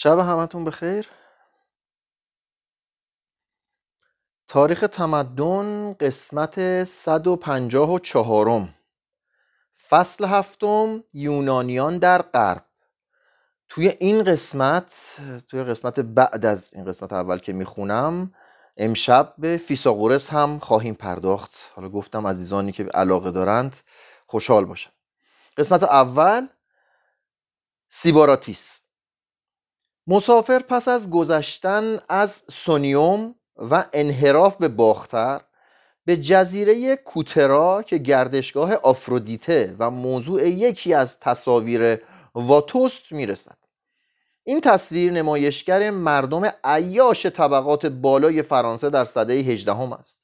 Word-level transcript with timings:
شب 0.00 0.18
همتون 0.18 0.64
بخیر. 0.64 1.08
تاریخ 4.48 4.80
تمدن 4.80 5.92
قسمت 5.92 6.84
154 6.84 8.68
فصل 9.88 10.24
هفتم 10.24 11.04
یونانیان 11.12 11.98
در 11.98 12.22
غرب. 12.22 12.64
توی 13.68 13.88
این 13.88 14.24
قسمت 14.24 15.16
توی 15.48 15.64
قسمت 15.64 16.00
بعد 16.00 16.46
از 16.46 16.74
این 16.74 16.84
قسمت 16.84 17.12
اول 17.12 17.38
که 17.38 17.52
می‌خونم 17.52 18.34
امشب 18.76 19.34
به 19.38 19.56
فیساغورس 19.56 20.30
هم 20.30 20.58
خواهیم 20.58 20.94
پرداخت. 20.94 21.70
حالا 21.74 21.88
گفتم 21.88 22.26
عزیزانی 22.26 22.72
که 22.72 22.84
علاقه 22.84 23.30
دارند 23.30 23.76
خوشحال 24.26 24.64
باشن 24.64 24.90
قسمت 25.56 25.82
اول 25.82 26.46
سیباراتیس. 27.88 28.87
مسافر 30.10 30.58
پس 30.58 30.88
از 30.88 31.10
گذشتن 31.10 32.00
از 32.08 32.42
سونیوم 32.50 33.34
و 33.56 33.84
انحراف 33.92 34.56
به 34.56 34.68
باختر 34.68 35.40
به 36.04 36.16
جزیره 36.16 36.96
کوترا 36.96 37.82
که 37.82 37.98
گردشگاه 37.98 38.74
آفرودیته 38.74 39.76
و 39.78 39.90
موضوع 39.90 40.48
یکی 40.48 40.94
از 40.94 41.20
تصاویر 41.20 41.98
واتوست 42.34 43.02
می‌رسد. 43.12 43.56
این 44.44 44.60
تصویر 44.60 45.12
نمایشگر 45.12 45.90
مردم 45.90 46.52
عیاش 46.64 47.26
طبقات 47.26 47.86
بالای 47.86 48.42
فرانسه 48.42 48.90
در 48.90 49.04
سده 49.04 49.32
18 49.32 49.72
هم 49.72 49.92
است. 49.92 50.18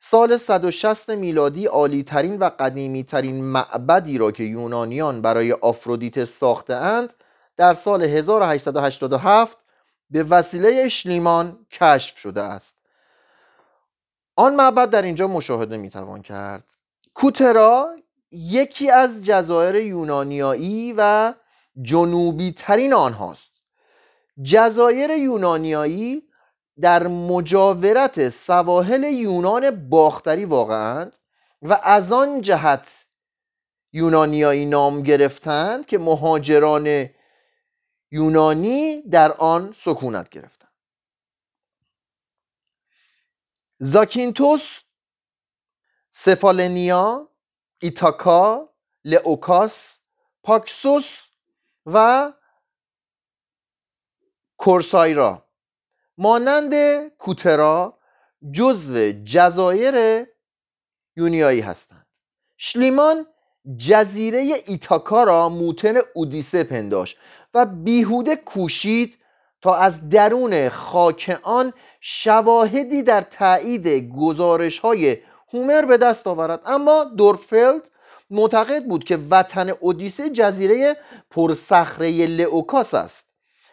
سال 0.00 0.38
160 0.38 1.10
میلادی 1.10 1.66
عالی 1.66 2.04
ترین 2.04 2.38
و 2.38 2.50
قدیمی 2.58 3.04
ترین 3.04 3.44
معبدی 3.44 4.18
را 4.18 4.32
که 4.32 4.44
یونانیان 4.44 5.22
برای 5.22 5.52
آفرودیت 5.52 6.24
ساخته 6.24 6.74
اند 6.74 7.14
در 7.56 7.74
سال 7.74 8.02
1887 8.02 9.58
به 10.10 10.22
وسیله 10.22 10.88
شلیمان 10.88 11.66
کشف 11.70 12.18
شده 12.18 12.42
است. 12.42 12.76
آن 14.36 14.54
معبد 14.54 14.90
در 14.90 15.02
اینجا 15.02 15.28
مشاهده 15.28 15.76
می‌توان 15.76 16.22
کرد. 16.22 16.64
کوترا 17.14 17.96
یکی 18.30 18.90
از 18.90 19.24
جزایر 19.24 19.74
یونانیایی 19.74 20.94
و 20.96 21.34
جنوبی 21.82 22.52
ترین 22.52 22.92
آنهاست. 22.92 23.50
جزایر 24.42 25.10
یونانیایی 25.10 26.22
در 26.80 27.06
مجاورت 27.06 28.28
سواحل 28.28 29.02
یونان 29.02 29.88
باختری 29.88 30.44
واقعا 30.44 31.10
و 31.62 31.80
از 31.82 32.12
آن 32.12 32.40
جهت 32.40 33.04
یونانیایی 33.92 34.66
نام 34.66 35.02
گرفتند 35.02 35.86
که 35.86 35.98
مهاجران 35.98 37.08
یونانی 38.10 39.02
در 39.02 39.32
آن 39.32 39.74
سکونت 39.78 40.28
گرفتند 40.28 40.72
زاکینتوس 43.78 44.80
سفالنیا 46.10 47.28
ایتاکا 47.78 48.68
لئوکاس 49.04 50.00
پاکسوس 50.42 51.08
و 51.86 52.32
کورسایرا 54.56 55.46
مانند 56.18 56.74
کوترا 57.08 57.98
جزو 58.52 59.12
جزایر 59.24 60.26
یونیایی 61.16 61.60
هستند. 61.60 62.06
شلیمان 62.56 63.26
جزیره 63.78 64.62
ایتاکا 64.66 65.24
را 65.24 65.48
موتن 65.48 65.94
اودیسه 66.14 66.64
پنداش 66.64 67.16
و 67.56 67.66
بیهوده 67.66 68.36
کوشید 68.36 69.18
تا 69.62 69.74
از 69.74 70.08
درون 70.08 70.68
خاک 70.68 71.40
آن 71.42 71.72
شواهدی 72.00 73.02
در 73.02 73.20
تایید 73.20 74.12
گزارش 74.16 74.78
های 74.78 75.16
هومر 75.52 75.84
به 75.84 75.96
دست 75.96 76.26
آورد. 76.26 76.60
اما 76.66 77.04
دورفلد 77.04 77.82
معتقد 78.30 78.84
بود 78.84 79.04
که 79.04 79.18
وطن 79.30 79.68
اودیسه 79.68 80.30
جزیره 80.30 80.96
پرصخره 81.30 82.26
لئوکاس 82.26 82.94
است. 82.94 83.24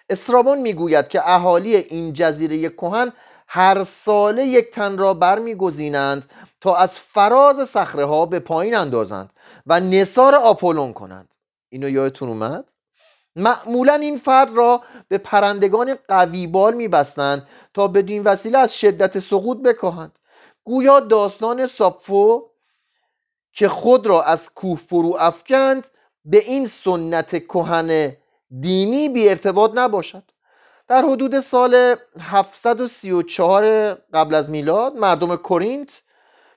استرابون 0.10 0.58
می‌گوید 0.58 1.08
که 1.08 1.30
اهالی 1.30 1.76
این 1.76 2.14
جزیره 2.14 2.70
کهن 2.70 3.14
هر 3.48 3.84
ساله 3.84 4.46
یک 4.46 4.72
تن 4.72 4.98
را 4.98 5.14
برمیگزینند 5.14 6.30
تا 6.62 6.76
از 6.76 7.00
فراز 7.00 7.70
صخره 7.70 8.06
ها 8.06 8.26
به 8.26 8.40
پایین 8.40 8.76
اندازند 8.76 9.34
و 9.68 9.80
نصار 9.80 10.36
آپولون 10.36 10.94
کنند. 10.94 11.30
اینو 11.70 11.90
یادتون 11.90 12.30
اومد؟ 12.30 12.66
معمولا 13.36 13.94
این 13.94 14.18
فرد 14.18 14.54
را 14.54 14.82
به 15.08 15.18
پرندگان 15.18 15.96
قویبال 16.08 16.74
میبستند 16.74 17.48
تا 17.74 17.88
بدین 17.88 18.24
وسیله 18.24 18.58
از 18.58 18.80
شدت 18.80 19.20
سقوط 19.20 19.58
بکاهند. 19.58 20.20
گویا 20.64 21.00
داستان 21.00 21.68
ساپفو 21.68 22.50
که 23.54 23.70
خود 23.70 24.08
را 24.08 24.24
از 24.24 24.50
کوه 24.50 24.78
فرو 24.78 25.16
افکند 25.20 25.88
به 26.26 26.38
این 26.38 26.66
سنت 26.66 27.48
کهن 27.48 28.18
دینی 28.62 29.10
بی 29.10 29.30
ارتباط 29.30 29.72
نباشد. 29.76 30.24
در 30.88 31.06
حدود 31.06 31.40
سال 31.40 31.96
734 32.20 33.94
قبل 33.94 34.36
از 34.36 34.50
میلاد 34.50 34.96
مردم 34.96 35.36
کورینت 35.36 36.02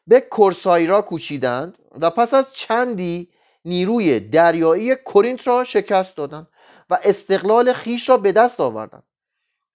به 0.07 0.21
کورسایرا 0.21 1.03
کوچیدند 1.03 1.79
و 2.01 2.11
پس 2.11 2.35
از 2.35 2.53
چندی 2.53 3.29
نیروی 3.65 4.21
دریایی 4.21 4.95
کورینت 4.95 5.47
را 5.47 5.65
شکست 5.65 6.17
دادند. 6.17 6.47
و 6.91 6.99
استقلال 7.03 7.73
خیش 7.73 8.09
را 8.09 8.17
به 8.17 8.33
دست 8.33 8.61
آوردند 8.61 9.03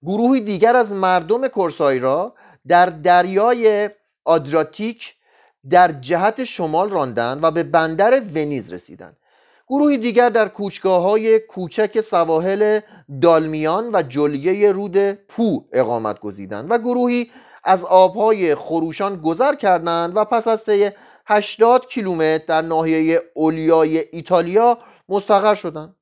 گروهی 0.02 0.40
دیگر 0.40 0.76
از 0.76 0.92
مردم 0.92 1.48
کورسایرا 1.48 2.34
در 2.68 2.86
دریای 2.86 3.90
آدراتیک 4.24 5.14
در 5.70 5.92
جهت 5.92 6.44
شمال 6.44 6.90
راندند 6.90 7.44
و 7.44 7.50
به 7.50 7.62
بندر 7.62 8.20
ونیز 8.20 8.72
رسیدند. 8.72 9.16
گروهی 9.68 9.98
دیگر 9.98 10.28
در 10.28 10.48
کوچگاه 10.48 11.02
های 11.02 11.38
کوچک 11.38 12.00
سواحل 12.00 12.80
دالمیان 13.22 13.90
و 13.92 14.02
جلیه 14.02 14.72
رود 14.72 15.12
پو 15.12 15.64
اقامت 15.72 16.20
گزیدند 16.20 16.70
و 16.70 16.78
گروهی 16.78 17.30
از 17.64 17.84
آبهای 17.84 18.54
خروشان 18.54 19.16
گذر 19.16 19.54
کردند 19.54 20.16
و 20.16 20.24
پس 20.24 20.48
از 20.48 20.64
طی 20.64 20.90
80 21.26 21.86
کیلومتر 21.86 22.44
در 22.46 22.62
ناحیه 22.62 23.20
اولیای 23.34 24.04
ایتالیا 24.12 24.78
مستقر 25.08 25.54
شدند. 25.54 25.96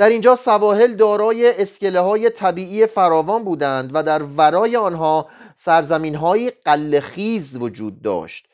در 0.00 0.08
اینجا 0.08 0.36
سواحل 0.36 0.94
دارای 0.94 1.62
اسکله 1.62 2.00
های 2.00 2.30
طبیعی 2.30 2.86
فراوان 2.86 3.44
بودند 3.44 3.90
و 3.94 4.02
در 4.02 4.22
ورای 4.22 4.76
آنها 4.76 5.28
سرزمین 5.56 6.14
های 6.14 6.50
قلخیز 6.50 7.56
وجود 7.56 8.02
داشت 8.02 8.46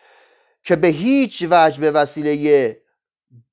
که 0.65 0.77
به 0.77 0.89
هیچ 0.89 1.47
وجه 1.51 1.81
به 1.81 1.91
وسیله 1.91 2.77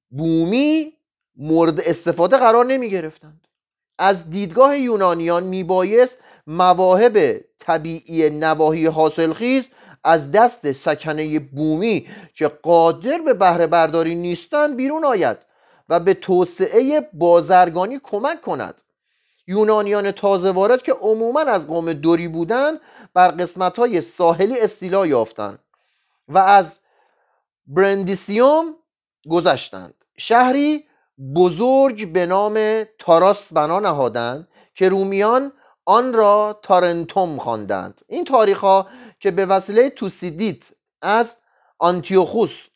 بومی 0.10 0.94
مورد 1.38 1.82
استفاده 1.82 2.38
قرار 2.38 2.66
نمی 2.66 2.90
گرفتند 2.90 3.48
از 3.98 4.30
دیدگاه 4.30 4.78
یونانیان 4.78 5.44
می 5.44 5.64
بایست 5.64 6.18
مواهب 6.48 7.46
طبیعی 7.60 8.30
نواحی 8.30 8.86
حاصلخیز 8.86 9.66
از 10.04 10.32
دست 10.32 10.72
سکنه 10.72 11.40
بومی 11.40 12.08
که 12.34 12.48
قادر 12.48 13.18
به 13.18 13.34
بهره 13.34 13.68
برداری 13.68 14.16
نیستند 14.16 14.76
بیرون 14.78 15.06
آید. 15.06 15.53
و 15.90 16.00
به 16.00 16.14
توسعه 16.14 17.10
بازرگانی 17.14 18.00
کمک 18.04 18.42
کند. 18.42 18.82
یونانیان 19.48 20.12
تازه 20.12 20.52
وارد 20.52 20.82
که 20.82 20.94
عموما 20.94 21.40
از 21.40 21.68
قوم 21.68 21.94
دوری 21.94 22.28
بودند 22.28 22.80
بر 23.14 23.28
قسمت 23.28 23.80
های 23.80 24.02
ساحلی 24.02 24.60
استیلا 24.60 25.06
یافتند 25.08 25.60
و 26.28 26.38
از 26.38 26.80
برندیسیوم 27.68 28.76
گذشتند. 29.30 29.94
شهری 30.18 30.86
بزرگ 31.36 32.14
به 32.14 32.26
نام 32.26 32.84
تاراس 33.00 33.54
بنا 33.54 33.80
نهادند 33.80 34.48
که 34.76 34.90
رومیان 34.90 35.52
آن 35.86 36.14
را 36.14 36.60
تارنتوم 36.64 37.38
خواندند. 37.38 38.02
این 38.08 38.26
تاریخ 38.26 38.60
ها 38.60 38.88
که 39.20 39.32
به 39.32 39.46
وسیله 39.46 39.90
توسیدیت 39.90 40.64
از 41.02 41.36
آنتیوخوس 41.80 42.68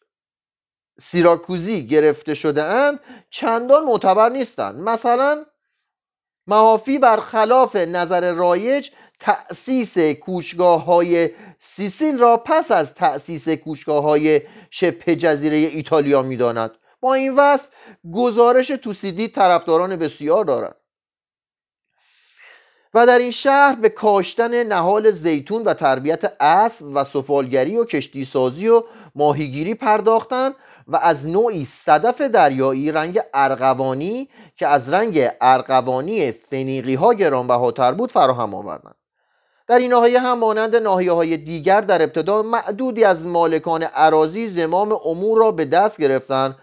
سیراکوزی 1.01 1.87
گرفته 1.87 2.33
شده 2.33 2.63
اند 2.63 2.99
چندان 3.29 3.83
معتبر 3.83 4.29
نیستند. 4.29 4.79
مثلا 4.79 5.45
محافی 6.47 6.99
برخلاف 6.99 7.75
نظر 7.75 8.33
رایج 8.33 8.89
تأسیس 9.19 9.97
کوشگاه 9.97 10.85
های 10.85 11.29
سیسیل 11.59 12.17
را 12.17 12.37
پس 12.37 12.71
از 12.71 12.93
تأسیس 12.93 13.49
کوشگاه 13.49 14.03
های 14.03 14.41
شبه 14.71 15.15
جزیره 15.15 15.55
ایتالیا 15.55 16.21
می‌داند. 16.21 16.71
با 16.99 17.13
این 17.13 17.35
وصف 17.35 17.67
گزارش 18.13 18.67
توسیدی 18.67 19.27
طرفداران 19.27 19.95
بسیار 19.95 20.45
دارد. 20.45 20.75
و 22.93 23.05
در 23.05 23.19
این 23.19 23.31
شهر 23.31 23.75
به 23.75 23.89
کاشتن 23.89 24.63
نهال 24.63 25.11
زیتون 25.11 25.63
و 25.63 25.73
تربیت 25.73 26.33
اسب 26.39 26.85
و 26.93 27.03
سفالگری 27.03 27.77
و 27.77 27.85
کشتی 27.85 28.25
سازی 28.25 28.67
و 28.67 28.83
ماهیگیری 29.15 29.73
پرداختند 29.73 30.55
و 30.87 30.95
از 30.95 31.27
نوعی 31.27 31.65
صدف 31.65 32.21
دریایی 32.21 32.91
رنگ 32.91 33.19
ارغوانی 33.33 34.29
که 34.55 34.67
از 34.67 34.89
رنگ 34.89 35.29
ارغوانی 35.41 36.31
فنیقی 36.31 36.95
ها 36.95 37.13
گرانبهاتر 37.13 37.91
بود 37.91 38.11
فراهم 38.11 38.53
آوردند 38.53 38.95
در 39.67 39.77
این 39.77 39.91
ناحیه 39.91 40.19
هم 40.19 40.39
مانند 40.39 40.75
ناحیه 40.75 41.11
های 41.11 41.37
دیگر 41.37 41.81
در 41.81 42.01
ابتدا 42.01 42.41
معدودی 42.41 43.03
از 43.03 43.27
مالکان 43.27 43.83
عراضی 43.83 44.49
زمام 44.49 44.99
امور 45.05 45.37
را 45.37 45.51
به 45.51 45.65
دست 45.65 45.97
گرفتند 45.97 46.55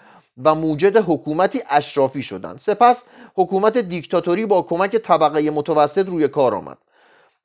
و 0.44 0.54
موجد 0.54 0.96
حکومتی 0.96 1.62
اشرافی 1.70 2.22
شدند 2.22 2.58
سپس 2.58 3.02
حکومت 3.34 3.78
دیکتاتوری 3.78 4.46
با 4.46 4.62
کمک 4.62 4.96
طبقه 4.96 5.50
متوسط 5.50 6.08
روی 6.08 6.28
کار 6.28 6.54
آمد 6.54 6.78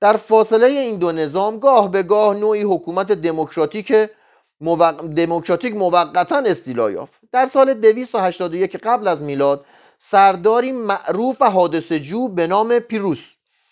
در 0.01 0.17
فاصله 0.17 0.67
این 0.67 0.99
دو 0.99 1.11
نظام 1.11 1.59
گاه 1.59 1.91
به 1.91 2.03
گاه 2.03 2.33
نوعی 2.33 2.61
حکومت 2.61 3.11
دموکراتیک. 3.11 3.93
دموکراتیک 5.15 5.75
موقتا 5.75 6.37
استیلا 6.37 6.91
یافت. 6.91 7.19
در 7.31 7.45
سال 7.45 7.73
281 7.73 8.75
قبل 8.75 9.07
از 9.07 9.21
میلاد 9.21 9.65
سرداری 9.99 10.71
معروف 10.71 11.41
و 11.41 11.49
حادثه 11.51 11.99
جو 11.99 12.27
به 12.27 12.47
نام 12.47 12.79
پیروس 12.79 13.21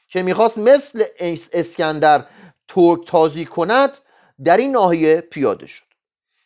که 0.10 0.24
می‌خواست 0.24 0.58
مثل 0.58 1.04
اسکندر 1.54 2.26
ترک 2.68 3.08
تازی 3.08 3.46
کند 3.46 3.92
در 4.44 4.58
این 4.58 4.72
ناحیه 4.72 5.22
پیاده 5.22 5.68
شد. 5.68 5.84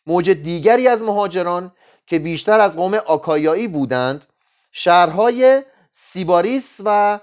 موج 0.07 0.29
دیگری 0.29 0.87
از 0.87 1.01
مهاجران 1.01 1.71
که 2.07 2.19
بیشتر 2.19 2.59
از 2.59 2.75
قوم 2.75 2.93
آکایایی 2.93 3.67
بودند 3.67 4.25
شهرهای 4.71 5.63
سیباریس 5.91 6.75
و 6.85 7.19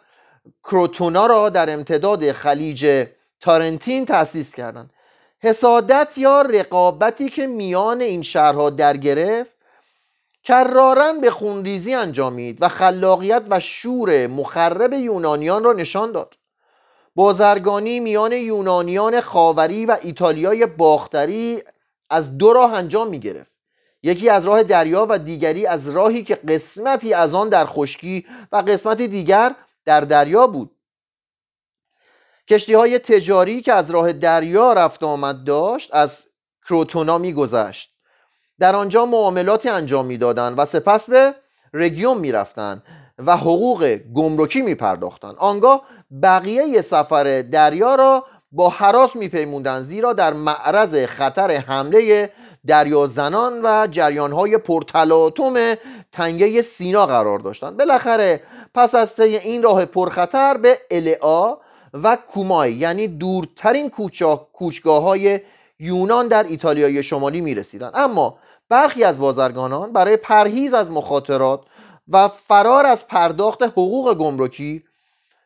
کروتونا 0.64 1.26
را 1.26 1.48
در 1.48 1.74
امتداد 1.74 2.32
خلیج 2.32 3.06
تارنتین 3.40 4.06
تأسیس 4.06 4.54
کردند. 4.54 4.90
حسادت 5.40 6.18
یا 6.18 6.42
رقابتی 6.42 7.28
که 7.28 7.46
میان 7.46 8.00
این 8.00 8.22
شهرها 8.22 8.70
در 8.70 8.96
گرفت 8.96 9.50
کرارن 10.44 11.20
به 11.20 11.30
خونریزی 11.30 11.94
انجامید 11.94 12.62
و 12.62 12.68
خلاقیت 12.68 13.42
و 13.50 13.60
شور 13.60 14.26
مخرب 14.26 14.92
یونانیان 14.92 15.64
را 15.64 15.72
نشان 15.72 16.12
داد. 16.12 16.34
بازرگانی 17.14 18.00
میان 18.00 18.32
یونانیان 18.32 19.20
خاوری 19.20 19.86
و 19.86 19.96
ایتالیای 20.02 20.66
باختری 20.66 21.62
از 22.10 22.38
دو 22.38 22.52
راه 22.52 22.74
انجام 22.74 23.08
می 23.08 23.20
گرفت 23.20 23.50
یکی 24.02 24.28
از 24.28 24.46
راه 24.46 24.62
دریا 24.62 25.06
و 25.10 25.18
دیگری 25.18 25.66
از 25.66 25.88
راهی 25.88 26.24
که 26.24 26.34
قسمتی 26.34 27.14
از 27.14 27.34
آن 27.34 27.48
در 27.48 27.64
خشکی 27.66 28.26
و 28.52 28.56
قسمتی 28.56 29.08
دیگر 29.08 29.54
در 29.84 30.00
دریا 30.00 30.46
بود. 30.46 30.70
کشتی 32.50 32.74
های 32.74 32.98
تجاری 32.98 33.62
که 33.62 33.72
از 33.72 33.90
راه 33.90 34.12
دریا 34.12 34.72
رفت 34.72 35.02
آمد 35.02 35.44
داشت 35.44 35.94
از 35.94 36.26
کروتونا 36.68 37.18
میگذشت. 37.18 37.90
در 38.58 38.76
آنجا 38.76 39.06
معاملاتی 39.06 39.68
انجام 39.68 40.06
می‌دادند 40.06 40.58
و 40.58 40.64
سپس 40.64 41.10
به 41.10 41.34
رگیوم 41.72 42.18
می‌رفتند 42.20 42.82
و 43.18 43.36
حقوق 43.36 43.96
گمرکی 44.14 44.62
میپرداختند. 44.62 45.34
آنگاه 45.38 45.82
بقیه 46.22 46.82
سفر 46.82 47.42
دریا 47.42 47.94
را 47.94 48.24
با 48.52 48.68
حراس 48.68 49.16
میپیموندند 49.16 49.86
زیرا 49.86 50.12
در 50.12 50.32
معرض 50.32 51.06
خطر 51.06 51.50
حمله 51.50 52.32
دریا 52.66 53.06
زنان 53.06 53.60
و 53.64 53.86
جریانهای 53.90 54.58
پرتلاطم 54.58 55.74
تنگه 56.12 56.62
سینا 56.62 57.06
قرار 57.06 57.38
داشتند. 57.38 57.76
بالاخره 57.76 58.42
پس 58.74 58.94
از 58.94 59.20
این 59.20 59.62
راه 59.62 59.84
پرخطر 59.84 60.56
به 60.56 60.78
العا 60.90 61.56
و 61.94 62.16
کومای 62.16 62.72
یعنی 62.72 63.08
دورترین 63.08 63.90
کوچگاه 64.52 65.02
های 65.02 65.40
یونان 65.78 66.28
در 66.28 66.42
ایتالیای 66.42 67.02
شمالی 67.02 67.40
می 67.40 67.54
رسیدن. 67.54 67.90
اما 67.94 68.38
برخی 68.68 69.04
از 69.04 69.18
بازرگانان 69.18 69.92
برای 69.92 70.16
پرهیز 70.16 70.74
از 70.74 70.90
مخاطرات 70.90 71.60
و 72.08 72.28
فرار 72.28 72.86
از 72.86 73.06
پرداخت 73.06 73.62
حقوق 73.62 74.14
گمرکی 74.14 74.84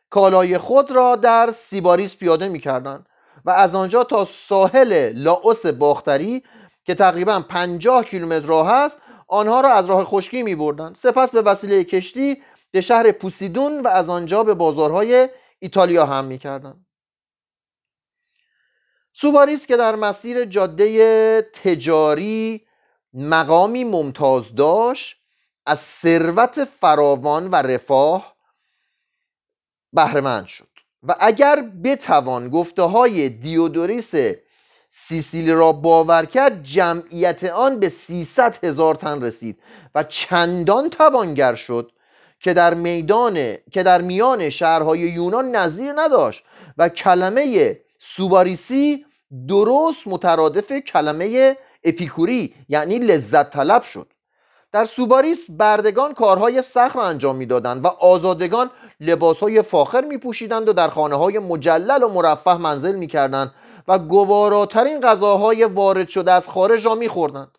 کالای 0.09 0.57
خود 0.57 0.91
را 0.91 1.15
در 1.15 1.51
سیباریس 1.51 2.17
پیاده 2.17 2.47
می 2.47 2.59
کردن 2.59 3.05
و 3.45 3.49
از 3.49 3.75
آنجا 3.75 4.03
تا 4.03 4.25
ساحل 4.25 5.13
لاوس 5.15 5.65
باختری 5.65 6.43
که 6.85 6.95
تقریبا 6.95 7.43
50 7.49 8.05
کیلومتر 8.05 8.45
راه 8.45 8.69
است 8.69 8.97
آنها 9.27 9.61
را 9.61 9.69
از 9.69 9.85
راه 9.85 10.03
خشکی 10.03 10.43
می 10.43 10.55
بردن. 10.55 10.93
سپس 10.93 11.29
به 11.29 11.41
وسیله 11.41 11.83
کشتی 11.83 12.41
به 12.71 12.81
شهر 12.81 13.11
پوسیدون 13.11 13.79
و 13.81 13.87
از 13.87 14.09
آنجا 14.09 14.43
به 14.43 14.53
بازارهای 14.53 15.29
ایتالیا 15.63 16.05
حمل 16.05 16.25
می‌کردن. 16.25 16.85
سیباریس 19.13 19.65
که 19.65 19.77
در 19.77 19.95
مسیر 19.95 20.45
جاده 20.45 21.41
تجاری 21.41 22.67
مقامی 23.13 23.83
ممتاز 23.83 24.55
داشت 24.55 25.17
از 25.65 25.79
ثروت 25.79 26.65
فراوان 26.65 27.49
و 27.49 27.55
رفاه 27.55 28.35
بهرهمند 29.93 30.47
شد 30.47 30.69
و 31.03 31.15
اگر 31.19 31.61
بتوان 31.83 32.49
گفته 32.49 32.81
های 32.81 33.29
دیودوریس 33.29 34.11
سیسیلی 34.89 35.51
را 35.51 35.71
باور 35.71 36.25
کرد 36.25 36.63
جمعیت 36.63 37.43
آن 37.43 37.79
به 37.79 37.89
300 37.89 38.65
هزار 38.65 38.95
تن 38.95 39.23
رسید 39.23 39.59
و 39.95 40.03
چندان 40.03 40.89
توانگر 40.89 41.55
شد 41.55 41.91
که 42.43 42.53
در 42.53 42.73
میدان 42.73 43.57
که 43.71 43.83
در 43.83 44.01
میان 44.01 44.49
شهرهای 44.49 44.99
یونان 44.99 45.55
نظیر 45.55 45.93
نداشت 45.95 46.43
و 46.77 46.89
کلمه 46.89 47.79
سوباریسی 47.99 49.05
درست 49.47 50.07
مترادف 50.07 50.71
کلمه 50.71 51.57
اپیکوری 51.83 52.55
یعنی 52.69 52.99
لذت 52.99 53.49
طلب 53.49 53.81
شد 53.81 54.07
در 54.71 54.85
سوباریس 54.85 55.39
بردگان 55.49 56.13
کارهای 56.13 56.61
سخت 56.61 56.95
را 56.95 57.03
انجام 57.03 57.35
می‌دادند 57.35 57.85
و 57.85 57.87
آزادگان 57.87 58.69
لباسهای 58.99 59.61
فاخر 59.61 60.01
می 60.01 60.17
پوشیدند 60.17 60.69
و 60.69 60.73
در 60.73 60.87
خانه 60.87 61.15
های 61.15 61.39
مجلل 61.39 62.03
و 62.03 62.09
مرفه 62.09 62.53
منزل 62.53 62.95
می 62.95 63.07
کردند 63.07 63.51
و 63.87 63.99
گواراترین 63.99 65.01
غذاهای 65.01 65.63
وارد 65.63 66.09
شده 66.09 66.31
از 66.31 66.47
خارج 66.47 66.85
را 66.85 66.95
می 66.95 67.07
خوردند. 67.07 67.57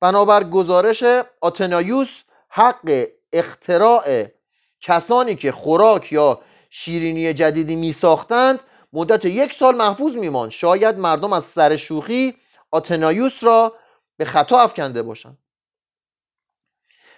بنابر 0.00 0.44
گزارش 0.44 1.04
آتنایوس 1.40 2.22
حق 2.48 3.06
اختراع 3.34 4.26
کسانی 4.80 5.36
که 5.36 5.52
خوراک 5.52 6.12
یا 6.12 6.40
شیرینی 6.70 7.34
جدیدی 7.34 7.76
می 7.76 7.92
ساختند 7.92 8.60
مدت 8.92 9.24
یک 9.24 9.54
سال 9.54 9.76
محفوظ 9.76 10.14
میماند. 10.14 10.50
شاید 10.50 10.98
مردم 10.98 11.32
از 11.32 11.44
سر 11.44 11.76
شوخی 11.76 12.36
آتنایوس 12.70 13.44
را 13.44 13.72
به 14.16 14.24
خطا 14.24 14.58
افکنده 14.58 15.02
باشند. 15.02 15.38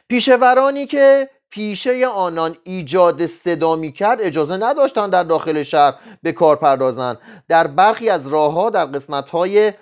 پیشورانی 0.08 0.87
که 0.87 1.30
پیشه 1.50 2.06
آنان 2.06 2.56
ایجاد 2.64 3.26
صدا 3.26 3.76
می 3.76 3.92
کرد 3.92 4.20
اجازه 4.20 4.56
نداشتند 4.56 5.12
در 5.12 5.23
داخل 5.23 5.62
شهر 5.62 5.94
به 6.23 6.32
کار 6.32 6.56
پردازند. 6.56 7.18
در 7.49 7.66
برخی 7.66 8.11
از 8.11 8.26
راهها 8.26 8.70
در 8.70 8.87
قسمت 8.87 9.30
های 9.30 9.73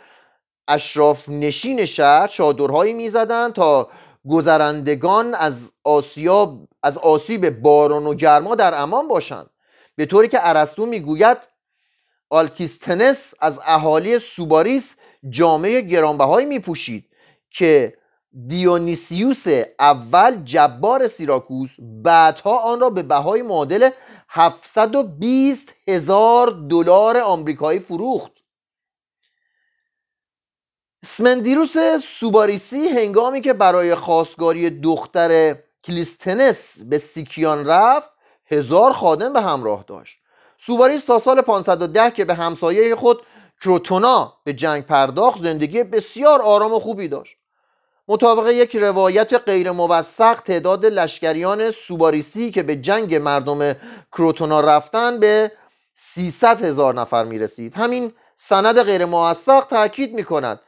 اشراف 0.69 1.29
نشین 1.29 1.85
شهر 1.85 2.26
چادرهایی 2.26 2.93
می‌زدند 2.93 3.53
تا 3.53 3.88
گذرندگان 4.28 5.35
از 5.35 5.73
آسیا 5.85 6.59
از 6.83 6.99
آسیب 6.99 7.50
باران 7.50 8.07
و 8.07 8.14
گرما 8.14 8.54
در 8.54 8.83
امان 8.83 9.09
باشند. 9.09 9.50
به 9.97 10.07
طوری 10.07 10.28
که 10.28 10.49
ارسطو 10.49 10.87
می‌گوید 10.87 11.38
آلکیستنس 12.31 13.35
از 13.40 13.59
اهالی 13.64 14.19
سوباریس 14.19 14.95
جامه 15.31 15.81
گرانبهایی 15.81 16.47
میپوشید 16.47 17.09
که 17.50 17.95
دیونیسیوس 18.49 19.45
اول 19.78 20.45
جبار 20.45 21.09
سیراکوس 21.09 21.71
بعدها 21.78 22.59
آن 22.59 22.81
را 22.81 22.90
به 22.90 23.02
بهای 23.02 23.43
معادل 23.43 23.90
720 24.28 25.69
هزار 25.88 26.66
دلار 26.71 27.16
آمریکایی 27.16 27.81
فروخت. 27.81 28.33
سمندیروس 31.05 31.77
سوباریسی 32.19 32.89
هنگامی 32.89 33.41
که 33.41 33.53
برای 33.53 33.95
خواستگاری 33.95 34.71
دختر 34.71 35.57
کلیستنس 35.85 36.79
به 36.85 36.99
سیکیان 36.99 37.67
رفت 37.67 38.09
هزار 38.51 38.93
خادم 38.93 39.33
به 39.33 39.41
همراه 39.41 39.85
داشت. 39.87 40.19
سوباریس 40.59 41.05
تا 41.05 41.19
سال 41.19 41.41
510 41.41 42.11
که 42.11 42.25
به 42.25 42.35
همسایه 42.35 42.97
خود 42.97 43.23
کروتونا 43.61 44.33
به 44.45 44.53
جنگ 44.53 44.87
پرداخت 44.87 45.43
زندگی 45.43 45.85
بسیار 45.85 46.43
آرام 46.43 46.73
و 46.73 46.79
خوبی 46.79 47.09
داشت. 47.09 47.37
مطابق 48.09 48.49
یک 48.49 48.77
روایت 48.77 49.35
غیر 49.35 49.71
موثق 49.71 50.41
تعداد 50.41 50.87
لشکریان 50.87 51.71
سوباریسی 51.71 52.51
که 52.51 52.63
به 52.63 52.77
جنگ 52.77 53.15
مردم 53.15 53.77
کروتونا 54.13 54.61
رفتن 54.61 55.21
به 55.21 55.53
300 55.97 56.65
هزار 56.65 56.95
نفر 56.95 57.25
می 57.25 57.39
رسید 57.39 57.75
همین 57.75 58.13
سند 58.37 58.83
غیر 58.83 59.05
موثق 59.05 59.67
تاکید 59.71 60.15
می 60.15 60.25
کند 60.25 60.61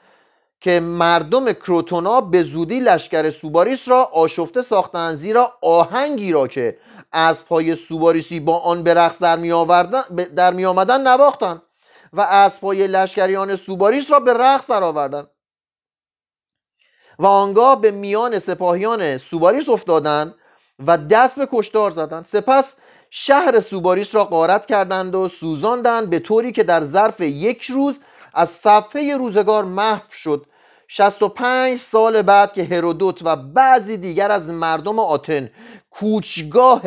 که 0.61 0.81
مردم 0.81 1.53
کروتونا 1.53 2.21
به 2.21 2.43
زودی 2.43 2.81
لشکر 2.81 3.31
سوباریس 3.31 3.89
را 3.89 4.05
آشفته 4.05 4.63
ساختند 4.63 5.17
زیرا 5.17 5.53
آهنگی 5.63 6.33
را 6.33 6.49
که 6.49 6.79
اسب‌های 7.13 7.75
سوباریسی 7.75 8.41
با 8.41 8.59
آن 8.59 8.83
به 8.83 8.95
رقص 8.95 9.19
در 9.19 9.37
می, 9.37 9.53
در 10.37 10.53
می 10.53 10.65
آمدن 10.65 11.07
نواختند 11.07 11.63
و 12.13 12.21
اسب‌های 12.21 12.87
لشکریان 12.87 13.57
سوباریس 13.57 14.11
را 14.11 14.21
به 14.21 14.33
رقص 14.33 14.67
درآوردند 14.67 15.31
و 17.19 17.27
آنگاه 17.27 17.81
به 17.81 17.91
میان 17.91 18.39
سپاهیان 18.39 19.19
سوباریس 19.19 19.69
افتادند 19.69 20.35
و 20.87 20.99
دست 20.99 21.37
به 21.37 21.49
کشتار 21.53 21.91
زدند. 21.91 22.25
سپس 22.25 22.75
شهر 23.11 23.61
سوباریس 23.61 24.15
را 24.15 24.25
غارت 24.25 24.67
کردند 24.67 25.15
و 25.15 25.29
سوزاندند 25.29 26.11
به 26.11 26.19
طوری 26.19 26.53
که 26.53 26.65
در 26.65 26.85
ظرف 26.85 27.21
یک 27.21 27.63
روز 27.63 27.99
از 28.37 28.51
صفحه 28.51 29.17
روزگار 29.17 29.65
محو 29.65 30.11
شد. 30.11 30.47
65 30.89 31.79
سال 31.79 32.23
بعد 32.23 32.53
که 32.53 32.65
هرودوت 32.65 33.21
و 33.25 33.37
بعضی 33.37 33.97
دیگر 33.97 34.31
از 34.31 34.49
مردم 34.49 34.99
آتن 34.99 35.51
کوچگاه 35.91 36.83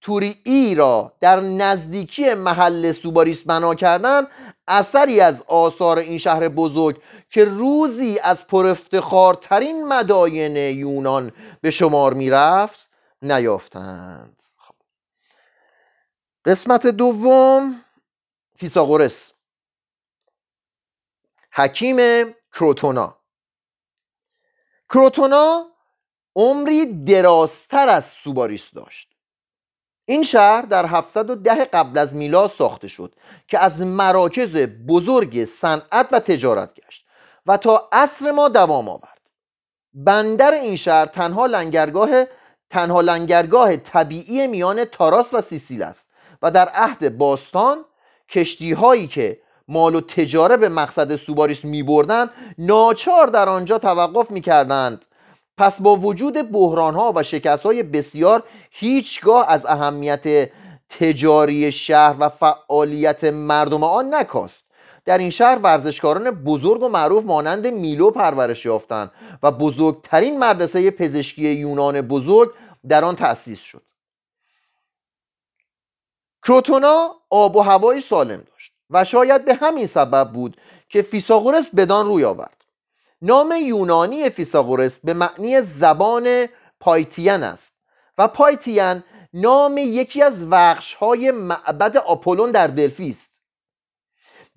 توری 0.00 0.74
را 0.74 1.12
در 1.20 1.40
نزدیکی 1.40 2.34
محل 2.34 2.92
سوباریس 2.92 3.42
بنا 3.42 3.74
کردند 3.74 4.26
اثری 4.68 5.20
از 5.20 5.42
آثار 5.46 5.98
این 5.98 6.18
شهر 6.18 6.48
بزرگ 6.48 7.02
که 7.30 7.44
روزی 7.44 8.18
از 8.22 8.46
پرافتخارترین 8.46 9.88
مداین 9.88 10.56
یونان 10.56 11.32
به 11.60 11.70
شمار 11.70 12.14
می‌رفت 12.14 12.88
نیافتند. 13.22 14.42
خب. 14.56 14.74
قسمت 16.44 16.86
دوم 16.86 17.80
فیساغورس 18.58 19.35
حکیم 21.56 22.30
کروتونا. 22.52 23.16
کروتونا 24.88 25.66
عمری 26.36 27.04
درازتر 27.04 27.88
از 27.88 28.04
سوباریس 28.04 28.70
داشت. 28.74 29.08
این 30.04 30.22
شهر 30.22 30.62
در 30.62 30.86
710 30.86 31.64
قبل 31.64 31.98
از 31.98 32.14
میلاد 32.14 32.50
ساخته 32.50 32.88
شد 32.88 33.14
که 33.48 33.58
از 33.58 33.82
مراکز 33.82 34.56
بزرگ 34.88 35.44
صنعت 35.44 36.08
و 36.12 36.20
تجارت 36.20 36.74
گشت 36.74 37.06
و 37.46 37.56
تا 37.56 37.88
عصر 37.92 38.30
ما 38.30 38.48
دوام 38.48 38.88
آورد. 38.88 39.20
بندر 39.94 40.50
این 40.50 40.76
شهر 40.76 41.06
تنها 41.06 41.46
لنگرگاه 41.46 42.24
تنها 42.70 43.00
لنگرگاه 43.00 43.76
طبیعی 43.76 44.46
میان 44.46 44.84
تاراس 44.84 45.34
و 45.34 45.40
سیسیل 45.40 45.82
است 45.82 46.06
و 46.42 46.50
در 46.50 46.68
عهد 46.68 47.18
باستان 47.18 47.84
کشتی 48.28 48.72
هایی 48.72 49.06
که 49.06 49.45
مال 49.68 49.94
و 49.94 50.00
تجاره 50.00 50.56
به 50.56 50.68
مقصد 50.68 51.16
سوباریس 51.16 51.64
می 51.64 51.82
بردن 51.82 52.30
ناچار 52.58 53.26
در 53.26 53.48
آنجا 53.48 53.78
توقف 53.78 54.30
می 54.30 54.40
کردند 54.40 55.04
پس 55.58 55.82
با 55.82 55.96
وجود 55.96 56.52
بحران 56.52 56.94
ها 56.94 57.12
و 57.16 57.22
شکست 57.22 57.62
های 57.62 57.82
بسیار 57.82 58.42
هیچگاه 58.70 59.46
از 59.48 59.66
اهمیت 59.66 60.50
تجاری 60.90 61.72
شهر 61.72 62.16
و 62.18 62.28
فعالیت 62.28 63.24
مردم 63.24 63.84
آن 63.84 64.14
نکاست. 64.14 64.64
در 65.04 65.18
این 65.18 65.30
شهر 65.30 65.58
ورزشکاران 65.58 66.30
بزرگ 66.30 66.82
و 66.82 66.88
معروف 66.88 67.24
مانند 67.24 67.66
میلو 67.66 68.10
پرورش 68.10 68.64
یافتند 68.64 69.10
و 69.42 69.52
بزرگترین 69.52 70.38
مدرسه 70.38 70.90
پزشکی 70.90 71.48
یونان 71.52 72.00
بزرگ 72.00 72.50
در 72.88 73.04
آن 73.04 73.16
تأسیس 73.16 73.60
شد. 73.60 73.82
کروتونا 76.46 77.14
آب 77.30 77.56
و 77.56 77.60
هوای 77.60 78.00
سالم 78.00 78.36
داشت. 78.36 78.55
و 78.90 79.04
شاید 79.04 79.44
به 79.44 79.54
همین 79.54 79.86
سبب 79.86 80.32
بود 80.32 80.56
که 80.88 81.02
فیساغورس 81.02 81.70
بدان 81.76 82.06
روی 82.06 82.24
آورد. 82.24 82.64
نام 83.22 83.54
یونانی 83.62 84.30
فیساغورس 84.30 85.00
به 85.04 85.14
معنی 85.14 85.62
زبان 85.62 86.46
پایتین 86.80 87.42
است 87.42 87.72
و 88.18 88.28
پایتین 88.28 89.02
نام 89.34 89.78
یکی 89.78 90.22
از 90.22 90.44
وقش 90.44 90.94
های 90.94 91.30
معبد 91.30 91.96
آپولون 91.96 92.50
در 92.50 92.66
دلفی 92.66 93.10
است. 93.10 93.30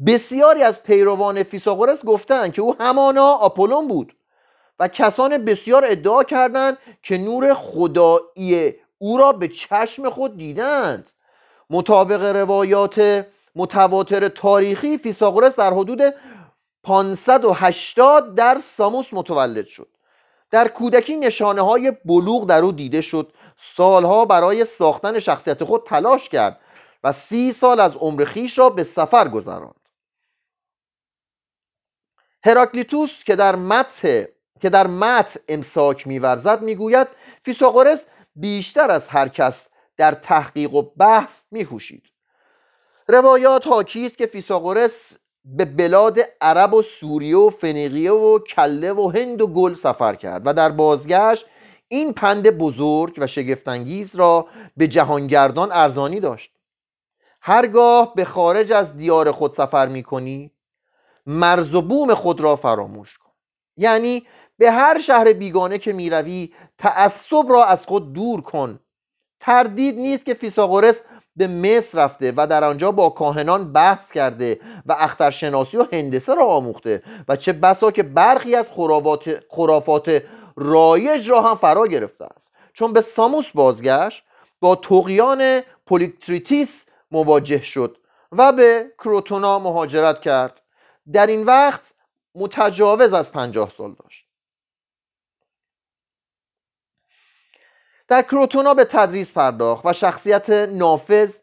بسیاری 0.05 0.63
از 0.63 0.83
پیروان 0.83 1.43
فیساغورس 1.43 2.05
گفتند 2.05 2.53
که 2.53 2.62
او 2.62 2.75
همانا 2.79 3.31
آپولون 3.31 3.88
بود 3.88 4.15
و 4.79 4.88
کسان 4.88 5.45
بسیار 5.45 5.86
ادعا 5.86 6.24
کردند 6.24 6.77
که 7.03 7.17
نور 7.17 7.53
خدایی 7.53 8.75
او 8.98 9.17
را 9.17 9.31
به 9.31 9.48
چشم 9.48 10.09
خود 10.09 10.38
دیدند. 10.38 11.09
مطابق 11.69 12.36
روایات 12.36 13.25
متواتر 13.56 14.27
تاریخی 14.27 14.98
فیساغورس 14.98 15.56
در 15.56 15.74
حدود 15.74 16.13
580 16.84 18.36
در 18.36 18.62
ساموس 18.77 19.08
متولد 19.12 19.65
شد. 19.65 19.88
در 20.51 20.68
کودکی 20.68 21.15
نشانه 21.15 21.62
های 21.62 21.91
بلوغ 22.06 22.46
در 22.46 22.62
او 22.62 22.72
دیده 22.72 23.01
شد. 23.01 23.34
سالها 23.58 24.25
برای 24.25 24.65
ساختن 24.65 25.20
شخصیت 25.20 25.63
خود 25.63 25.84
تلاش 25.84 26.29
کرد 26.29 26.60
و 27.03 27.12
سی 27.12 27.51
سال 27.51 27.79
از 27.79 27.96
عمر 27.96 28.25
خویش 28.25 28.57
را 28.58 28.70
به 28.70 28.84
سفر 28.84 29.27
گذراند. 29.27 29.79
هراکلیتوس 32.46 33.24
که 33.24 33.36
در 33.36 33.56
مدح 33.55 34.01
که 34.60 34.70
در 34.70 34.88
مدح 34.88 35.39
امساک 35.48 36.08
میورزد 36.08 36.62
می‌گوید 36.62 37.08
فیثاغورس 37.43 38.05
بیشتر 38.36 38.91
از 38.91 39.08
هر 39.08 39.27
کس 39.27 39.68
در 39.98 40.12
تحقیق 40.12 40.74
و 40.74 40.82
بحث 40.82 41.46
می‌کوشید. 41.51 42.03
روایات 43.11 43.67
حاکی 43.67 44.05
است 44.05 44.17
که 44.17 44.25
فیثاغورس 44.25 45.17
به 45.45 45.65
بلاد 45.65 46.19
عرب 46.41 46.73
و 46.73 46.81
سوریه 46.81 47.37
و 47.37 47.49
فنیقیه 47.49 48.11
و 48.11 48.39
کلده 48.39 48.93
و 48.93 49.09
هند 49.09 49.41
و 49.41 49.47
گل 49.47 49.73
سفر 49.73 50.15
کرد 50.15 50.41
و 50.45 50.53
در 50.53 50.69
بازگشت 50.69 51.45
این 51.87 52.13
پند 52.13 52.49
بزرگ 52.49 53.13
و 53.17 53.27
شگفتانگیز 53.27 54.15
را 54.15 54.47
به 54.77 54.87
جهانگردان 54.87 55.71
ارزانی 55.71 56.19
داشت. 56.19 56.51
هرگاه 57.41 58.13
به 58.15 58.25
خارج 58.25 58.71
از 58.71 58.97
دیار 58.97 59.31
خود 59.31 59.53
سفر 59.53 59.87
می 59.87 60.03
کنی 60.03 60.51
مرز 61.25 61.75
و 61.75 61.81
بوم 61.81 62.13
خود 62.13 62.41
را 62.41 62.55
فراموش 62.55 63.17
کن. 63.17 63.31
یعنی 63.77 64.27
به 64.57 64.71
هر 64.71 64.99
شهر 64.99 65.33
بیگانه 65.33 65.77
که 65.77 65.93
می‌روی 65.93 66.53
تعصب 66.77 67.45
را 67.49 67.65
از 67.65 67.85
خود 67.85 68.13
دور 68.13 68.41
کن. 68.41 68.79
تردید 69.39 69.97
نیست 69.97 70.25
که 70.25 70.33
فیساغورس 70.33 71.01
به 71.39 71.48
مصر 71.48 72.03
رفته 72.03 72.34
و 72.38 72.48
در 72.48 72.63
آنجا 72.63 72.91
با 72.91 73.10
کاهنان 73.10 73.74
بحث 73.74 74.12
کرده 74.12 74.60
و 74.86 74.96
اخترشناسی 75.00 75.77
و 75.77 75.86
هندسه 75.93 76.36
را 76.36 76.46
آموخته 76.46 77.03
و 77.27 77.36
چه 77.36 77.53
بسا 77.53 77.91
که 77.91 78.03
برخی 78.03 78.55
از 78.55 78.69
خرافات, 78.69 79.43
خرافات 79.50 80.24
رایج 80.55 81.29
را 81.29 81.41
هم 81.41 81.55
فرا 81.55 81.88
گرفته 81.88 82.25
است. 82.25 82.51
چون 82.74 82.93
به 82.93 83.01
ساموس 83.01 83.46
بازگشت 83.53 84.24
با 84.62 84.75
تقیان 84.75 85.62
پولیکتریتیس 85.86 86.86
مواجه 87.12 87.62
شد 87.62 87.98
و 88.31 88.51
به 88.51 88.86
کروتونا 88.98 89.60
مهاجرت 89.60 90.22
کرد. 90.22 90.62
در 91.13 91.27
این 91.27 91.43
وقت 91.43 91.81
متجاوز 92.36 93.13
از 93.13 93.31
پنجاه 93.31 93.72
سال 93.77 93.96
داشت. 94.03 94.28
در 98.09 98.21
کروتونا 98.21 98.73
به 98.73 98.85
تدریس 98.85 99.33
پرداخت 99.33 99.85
و 99.85 99.93
شخصیت 99.93 100.49
نافذ 100.49 101.33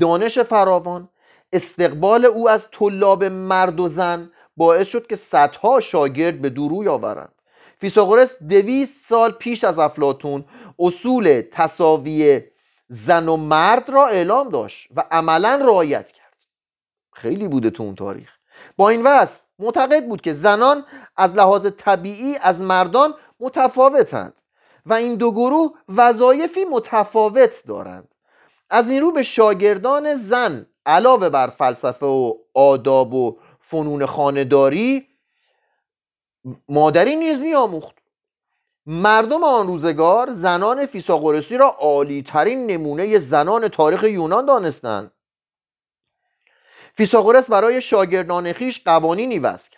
دانش 0.00 0.38
فراوان 0.38 1.08
استقبال 1.52 2.24
او 2.24 2.50
از 2.50 2.70
طلاب 2.70 3.24
مرد 3.24 3.80
و 3.80 3.88
زن 3.88 4.30
باعث 4.56 4.88
شد 4.88 5.06
که 5.06 5.16
صدها 5.16 5.80
شاگرد 5.80 6.40
به 6.40 6.50
دروی 6.50 6.88
آورند. 6.88 7.32
فیساغورس 7.80 8.42
دویست 8.48 8.94
سال 9.08 9.32
پیش 9.32 9.64
از 9.64 9.78
افلاتون 9.78 10.44
اصول 10.78 11.42
تصاوی 11.52 12.42
زن 12.88 13.28
و 13.28 13.36
مرد 13.36 13.90
را 13.90 14.06
اعلام 14.06 14.48
داشت 14.48 14.88
و 14.96 15.04
عملا 15.10 15.60
رعایت 15.64 16.12
کرد. 16.12 16.36
خیلی 17.12 17.48
بوده 17.48 17.70
تو 17.70 17.82
اون 17.82 17.94
تاریخ. 17.94 18.30
با 18.76 18.88
این 18.88 19.02
وصف 19.02 19.40
معتقد 19.58 20.06
بود 20.08 20.20
که 20.20 20.34
زنان 20.34 20.84
از 21.16 21.34
لحاظ 21.34 21.66
طبیعی 21.78 22.36
از 22.36 22.60
مردان 22.60 23.14
متفاوتند. 23.40 24.34
و 24.88 24.92
این 24.92 25.14
دو 25.14 25.32
گروه 25.32 25.70
وظایفی 25.88 26.64
متفاوت 26.64 27.62
دارند. 27.66 28.14
از 28.70 28.90
این 28.90 29.00
رو 29.00 29.12
به 29.12 29.22
شاگردان 29.22 30.14
زن 30.14 30.66
علاوه 30.86 31.28
بر 31.28 31.50
فلسفه 31.50 32.06
و 32.06 32.34
آداب 32.54 33.14
و 33.14 33.38
فنون 33.60 34.06
خانداری 34.06 35.08
مادری 36.68 37.16
نیز 37.16 37.38
میآموخت. 37.38 37.94
مردم 38.86 39.44
آن 39.44 39.66
روزگار 39.66 40.32
زنان 40.32 40.86
فیساغورسی 40.86 41.56
را 41.56 41.68
عالی 41.68 42.22
ترین 42.22 42.66
نمونه 42.66 43.18
زنان 43.18 43.68
تاریخ 43.68 44.02
یونان 44.02 44.46
دانستند. 44.46 45.12
فیساغورس 46.94 47.50
برای 47.50 47.82
شاگردان 47.82 48.52
خیش 48.52 48.84
قوانینی 48.84 49.38
وضع 49.38 49.77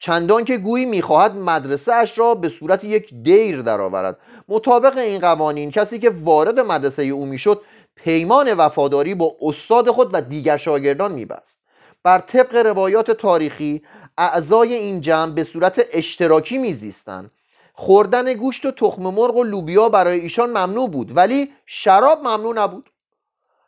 چندان 0.00 0.44
که 0.44 0.58
گویی 0.58 0.86
می‌خواهد 0.86 1.36
مدرسه 1.36 1.92
اش 1.92 2.18
را 2.18 2.34
به 2.34 2.48
صورت 2.48 2.84
یک 2.84 3.14
دیر 3.22 3.62
درآورد. 3.62 4.18
مطابق 4.48 4.98
این 4.98 5.20
قوانین 5.20 5.70
کسی 5.70 5.98
که 5.98 6.10
وارد 6.10 6.60
مدرسه 6.60 7.02
او 7.02 7.26
می‌شد 7.26 7.62
پیمان 7.96 8.54
وفاداری 8.54 9.14
با 9.14 9.36
استاد 9.40 9.90
خود 9.90 10.10
و 10.12 10.20
دیگر 10.20 10.56
شاگردان 10.56 11.12
میبست. 11.12 11.58
بر 12.02 12.18
طبق 12.18 12.56
روایات 12.56 13.10
تاریخی 13.10 13.82
اعضای 14.18 14.74
این 14.74 15.00
جمع 15.00 15.32
به 15.32 15.44
صورت 15.44 15.86
اشتراکی 15.92 16.58
میزیستند. 16.58 17.30
خوردن 17.74 18.34
گوشت 18.34 18.66
و 18.66 18.70
تخم 18.70 19.02
مرغ 19.02 19.36
و 19.36 19.44
لوبیا 19.44 19.88
برای 19.88 20.20
ایشان 20.20 20.50
ممنوع 20.50 20.88
بود 20.88 21.16
ولی 21.16 21.52
شراب 21.66 22.20
ممنوع 22.20 22.54
نبود. 22.54 22.90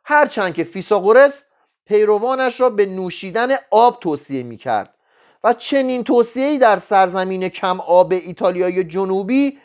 هرچند 0.04 0.54
که 0.54 0.64
فیساغورس 0.64 1.42
پیروانش 1.87 2.60
را 2.60 2.70
به 2.70 2.87
نوشیدن 2.87 3.49
آب 3.70 4.00
توصیه 4.00 4.42
می‌کرد. 4.42 4.94
و 5.44 5.52
چنین 5.52 6.04
توصیه‌ای 6.04 6.59
در 6.59 6.78
سرزمین 6.78 7.49
کم 7.49 7.80
آب 7.80 8.12
ایتالیای 8.12 8.85
جنوبی 8.85 9.59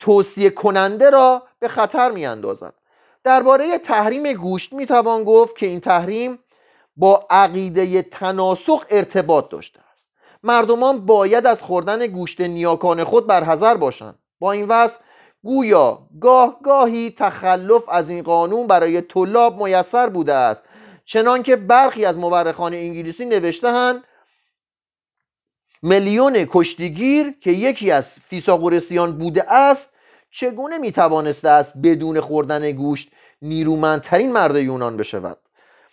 توصیه 0.00 0.50
کننده 0.50 1.10
را 1.10 1.42
به 1.58 1.68
خطر 1.68 2.10
می 2.10 2.26
اندازد 2.26 2.74
درباره 3.24 3.78
تحریم 3.78 4.32
گوشت 4.32 4.72
می 4.72 4.86
توان 4.86 5.24
گفت 5.24 5.56
که 5.56 5.66
این 5.66 5.80
تحریم 5.80 6.38
با 6.96 7.26
عقیده 7.30 8.02
تناسخ 8.02 8.84
ارتباط 8.90 9.48
داشته 9.48 9.80
است. 9.92 10.08
مردمان 10.42 11.06
باید 11.06 11.46
از 11.46 11.62
خوردن 11.62 12.06
گوشت 12.06 12.40
نیاکان 12.40 13.04
خود 13.04 13.26
برحذر 13.26 13.74
باشند. 13.74 14.18
با 14.40 14.52
این 14.52 14.68
وصف 14.68 14.98
گویا 15.44 15.98
گاه 16.20 16.58
گاهی 16.62 17.14
تخلف 17.18 17.88
از 17.88 18.08
این 18.08 18.22
قانون 18.22 18.66
برای 18.66 19.00
طلاب 19.00 19.62
میسر 19.62 20.08
بوده 20.08 20.34
است 20.34 20.62
چنانکه 21.04 21.56
برخی 21.56 22.04
از 22.04 22.16
مورخان 22.16 22.74
انگلیسی 22.74 23.24
نوشتهاند 23.24 24.04
میلیون 25.82 26.46
کشتیگیر 26.50 27.34
که 27.40 27.50
یکی 27.50 27.90
از 27.90 28.08
فیساغورسیان 28.08 29.18
بوده 29.18 29.52
است 29.52 29.88
چگونه 30.30 30.78
می‌توانسته 30.78 31.48
است 31.48 31.72
بدون 31.82 32.20
خوردن 32.20 32.72
گوشت 32.72 33.12
نیرومندترین 33.42 34.32
مرد 34.32 34.56
یونان 34.56 34.96
بشود؟ 34.96 35.38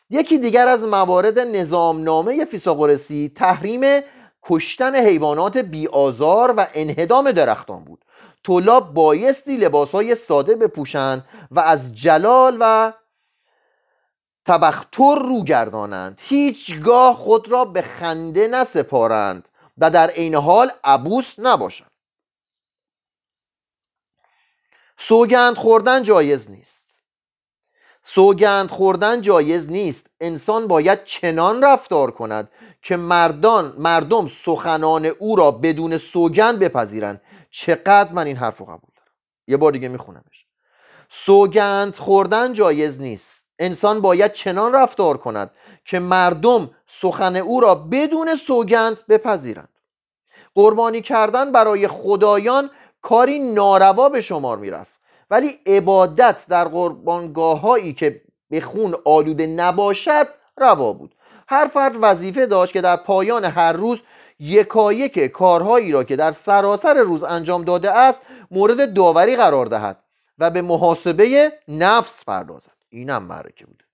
یکی 0.09 0.37
دیگر 0.37 0.67
از 0.67 0.83
موارد 0.83 1.39
نظامنامه 1.39 2.45
فیساغورسی 2.45 3.31
تحریم 3.35 4.01
کشتن 4.43 4.95
حیوانات 4.95 5.57
بیآزار 5.57 6.53
و 6.57 6.67
انهدام 6.73 7.31
درختان 7.31 7.83
بود. 7.83 8.05
طلاب 8.45 8.93
بایستی 8.93 9.57
لباسهای 9.57 10.15
ساده 10.15 10.55
بپوشند 10.55 11.25
و 11.51 11.59
از 11.59 11.95
جلال 11.95 12.57
و 12.59 12.93
تبختر 14.45 15.15
رو 15.15 15.43
گردانند. 15.43 16.21
هیچگاه 16.23 17.15
خود 17.15 17.51
را 17.51 17.65
به 17.65 17.81
خنده 17.81 18.47
نسپارند. 18.47 19.48
و 19.79 19.91
در 19.91 20.09
عین 20.09 20.35
حال 20.35 20.71
عبوس 20.83 21.35
نباشند. 21.37 21.91
سوگند 24.97 25.55
خوردن 25.55 26.03
جایز 26.03 26.51
نیست. 26.51 26.83
سوگند 28.03 28.69
خوردن 28.69 29.21
جایز 29.21 29.69
نیست. 29.69 30.07
انسان 30.19 30.67
باید 30.67 31.03
چنان 31.03 31.63
رفتار 31.63 32.11
کند 32.11 32.51
که 32.81 32.97
مردان 32.97 33.75
مردم 33.77 34.29
سخنان 34.45 35.05
او 35.05 35.35
را 35.35 35.51
بدون 35.51 35.97
سوگند 35.97 36.59
بپذیرند. 36.59 37.21
چقدر 37.49 38.11
من 38.11 38.25
این 38.25 38.37
حرف 38.37 38.57
رو 38.57 38.65
قبول 38.65 38.91
دارم؟ 38.95 39.11
یه 39.47 39.57
بار 39.57 39.71
دیگه 39.71 39.87
میخونمش. 39.87 40.45
سوگند 41.09 41.95
خوردن 41.95 42.53
جایز 42.53 43.01
نیست. 43.01 43.45
انسان 43.59 44.01
باید 44.01 44.33
چنان 44.33 44.73
رفتار 44.73 45.17
کند 45.17 45.51
که 45.85 45.99
مردم 45.99 46.71
سخن 46.89 47.35
او 47.35 47.59
را 47.59 47.75
بدون 47.75 48.35
سوگند 48.35 48.97
بپذیرند. 49.09 49.69
قربانی 50.55 51.01
کردن 51.01 51.51
برای 51.51 51.87
خدایان 51.87 52.69
کاری 53.01 53.39
ناروا 53.39 54.09
به 54.09 54.21
شمار 54.21 54.57
می‌رفت. 54.57 54.99
ولی 55.29 55.59
عبادت 55.65 56.45
در 56.49 56.67
قربانگاه 56.67 57.59
هایی 57.59 57.93
که 57.93 58.21
به 58.49 58.61
خون 58.61 58.95
آلوده 59.05 59.47
نباشد 59.47 60.27
روا 60.57 60.93
بود. 60.93 61.15
هر 61.47 61.67
فرد 61.67 61.95
وظیفه 62.01 62.45
داشت 62.45 62.73
که 62.73 62.81
در 62.81 62.95
پایان 62.95 63.45
هر 63.45 63.73
روز 63.73 63.99
یکایک 64.39 65.19
کارهایی 65.19 65.91
را 65.91 66.03
که 66.03 66.15
در 66.15 66.31
سراسر 66.31 66.93
روز 66.93 67.23
انجام 67.23 67.63
داده 67.63 67.91
است 67.91 68.21
مورد 68.51 68.93
داوری 68.93 69.35
قرار 69.35 69.65
دهد 69.65 70.03
و 70.39 70.51
به 70.51 70.61
محاسبه 70.61 71.53
نفس 71.67 72.25
پردازد. 72.25 72.71
اینم 72.89 73.23
معرکه 73.23 73.65
بوده. 73.65 73.88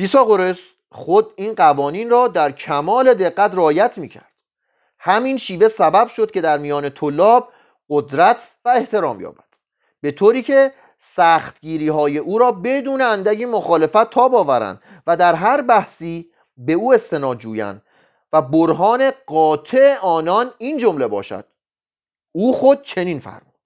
فیساغورس 0.00 0.58
خود 0.92 1.32
این 1.36 1.54
قوانین 1.54 2.10
را 2.10 2.28
در 2.28 2.52
کمال 2.52 3.14
دقت 3.14 3.54
رعایت 3.54 3.98
می‌کرد. 3.98 4.32
همین 4.98 5.36
شیوه 5.36 5.68
سبب 5.68 6.08
شد 6.08 6.30
که 6.30 6.40
در 6.40 6.58
میان 6.58 6.90
طلاب 6.90 7.52
قدرت 7.90 8.54
و 8.64 8.68
احترام 8.68 9.20
یابد. 9.20 9.44
به 10.00 10.12
طوری 10.12 10.42
که 10.42 10.72
سختگیری 10.98 11.88
های 11.88 12.18
او 12.18 12.38
را 12.38 12.52
بدون 12.52 13.00
اندکی 13.00 13.44
مخالفت 13.44 14.10
تاب 14.10 14.34
آورند 14.34 14.82
و 15.06 15.16
در 15.16 15.34
هر 15.34 15.62
بحثی 15.62 16.30
به 16.56 16.72
او 16.72 16.94
استناد 16.94 17.38
جویند 17.38 17.82
و 18.32 18.42
برهان 18.42 19.10
قاطع 19.26 19.98
آنان 20.02 20.50
این 20.58 20.78
جمله 20.78 21.06
باشد. 21.06 21.44
او 22.32 22.54
خود 22.54 22.82
چنین 22.82 23.18
فرمود. 23.18 23.60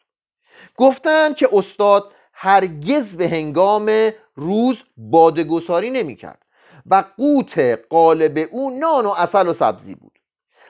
گفتند 0.76 1.36
که 1.36 1.48
استاد 1.52 2.12
هرگز 2.32 3.16
به 3.16 3.28
هنگام 3.28 4.10
روز 4.34 4.76
بادگساری 4.96 5.90
نمی 5.90 6.16
کرد 6.16 6.42
و 6.86 7.04
قوت 7.16 7.58
قالب 7.90 8.48
او 8.52 8.78
نان 8.78 9.06
و 9.06 9.10
اصل 9.10 9.48
و 9.48 9.52
سبزی 9.52 9.94
بود. 9.94 10.18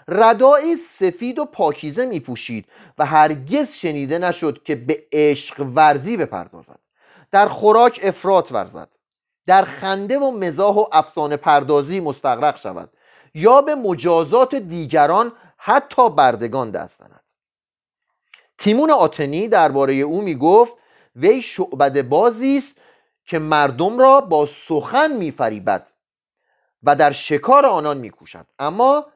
ردای 0.08 0.76
سفید 0.76 1.38
و 1.38 1.44
پاکیزه 1.44 2.06
می 2.06 2.20
پوشید 2.20 2.66
و 2.98 3.06
هرگز 3.06 3.72
شنیده 3.72 4.18
نشد 4.18 4.62
که 4.64 4.74
به 4.74 5.02
عشق 5.12 5.66
ورزی 5.74 6.16
بپردازد. 6.16 6.78
در 7.30 7.48
خوراک 7.48 8.00
افراط 8.02 8.52
ورزد. 8.52 8.88
در 9.46 9.64
خنده 9.64 10.18
و 10.18 10.30
مزاح 10.30 10.76
و 10.76 10.84
افسانه 10.92 11.36
پردازی 11.36 12.00
مستغرق 12.00 12.58
شود 12.58 12.90
یا 13.34 13.62
به 13.62 13.74
مجازات 13.74 14.54
دیگران 14.54 15.32
حتی 15.56 16.10
بردگان 16.10 16.70
دست 16.70 16.98
زند 16.98 17.20
تیمون 18.58 18.90
آتنی 18.90 19.48
درباره 19.48 19.94
او 19.94 20.22
می 20.22 20.34
گفت 20.34 20.72
وی 21.16 21.42
شعبد 21.42 22.02
بازی 22.02 22.56
است 22.56 22.72
که 23.24 23.38
مردم 23.38 23.98
را 23.98 24.20
با 24.20 24.46
سخن 24.46 25.12
میفریبد 25.12 25.86
و 26.82 26.96
در 26.96 27.12
شکار 27.12 27.66
آنان 27.66 27.96
میکوشد. 27.96 28.46
اما 28.58 29.06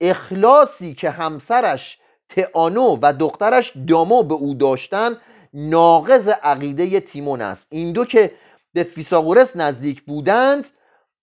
اخلاصی 0.00 0.94
که 0.94 1.10
همسرش 1.10 1.98
تئانو 2.28 2.98
و 3.02 3.12
دخترش 3.12 3.72
دامو 3.88 4.22
به 4.22 4.34
او 4.34 4.54
داشتن 4.54 5.20
ناقض 5.54 6.28
عقیده 6.28 7.00
تیمون 7.00 7.40
است. 7.40 7.66
این 7.70 7.92
دو 7.92 8.04
که 8.04 8.34
به 8.72 8.84
فیساغورس 8.84 9.56
نزدیک 9.56 10.02
بودند 10.02 10.66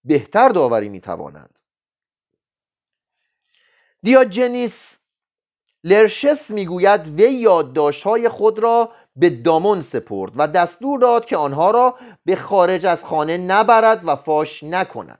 بهتر 0.04 0.50
داوری 0.50 0.90
می‌توانند. 0.90 1.60
دیاجنیس 4.04 5.00
لرشس 5.84 6.50
می‌گوید 6.50 7.20
وی 7.20 7.34
یادداشتهای 7.34 8.30
خود 8.30 8.60
را 8.60 8.92
به 9.16 9.30
دامون 9.30 9.82
سپرد 9.82 10.32
و 10.36 10.48
دستور 10.48 11.00
داد 11.00 11.26
که 11.26 11.38
آنها 11.38 11.72
را 11.72 11.96
به 12.26 12.36
خارج 12.36 12.86
از 12.86 13.04
خانه 13.04 13.38
نبرد 13.38 14.02
و 14.06 14.16
فاش 14.16 14.64
نکند. 14.64 15.20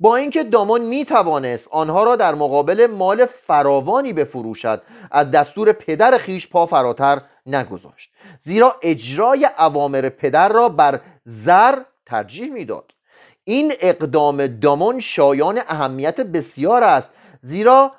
با 0.00 0.16
اینکه 0.16 0.44
دامون 0.44 0.80
می 0.80 1.04
توانست 1.04 1.68
آنها 1.70 2.04
را 2.04 2.16
در 2.16 2.34
مقابل 2.34 2.86
مال 2.86 3.26
فراوانی 3.26 4.12
بفروشد 4.12 4.82
از 5.10 5.30
دستور 5.30 5.72
پدر 5.72 6.18
خیش 6.18 6.48
پا 6.48 6.66
فراتر 6.66 7.20
نگذاشت. 7.46 8.10
زیرا 8.40 8.76
اجرای 8.82 9.48
اوامر 9.58 10.08
پدر 10.08 10.48
را 10.48 10.68
بر 10.68 11.00
زر 11.24 11.78
ترجیح 12.06 12.52
می‌داد. 12.52 12.92
این 13.44 13.72
اقدام 13.80 14.46
دامون 14.46 15.00
شایان 15.00 15.60
اهمیت 15.68 16.20
بسیار 16.20 16.84
است 16.84 17.10
زیرا 17.40 17.92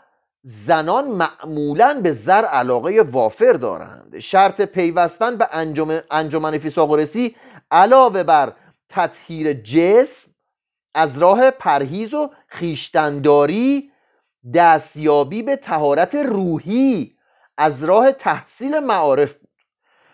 زنان 0.49 1.07
معمولا 1.07 2.01
به 2.03 2.13
زر 2.13 2.45
علاقه 2.45 3.01
وافر 3.01 3.53
دارند. 3.53 4.19
شرط 4.19 4.61
پیوستن 4.61 5.37
به 5.37 5.47
انجام 5.51 5.99
انجمن 6.11 6.57
فیساغورسی 6.57 7.35
علاوه 7.71 8.23
بر 8.23 8.53
تطهیر 8.89 9.53
جسم 9.53 10.31
از 10.95 11.17
راه 11.17 11.51
پرهیز 11.51 12.13
و 12.13 12.29
خیشتنداری 12.47 13.91
دستیابی 14.53 15.43
به 15.43 15.55
تهارت 15.55 16.15
روحی 16.15 17.15
از 17.57 17.83
راه 17.83 18.11
تحصیل 18.11 18.79
معارف 18.79 19.33
بود. 19.33 19.49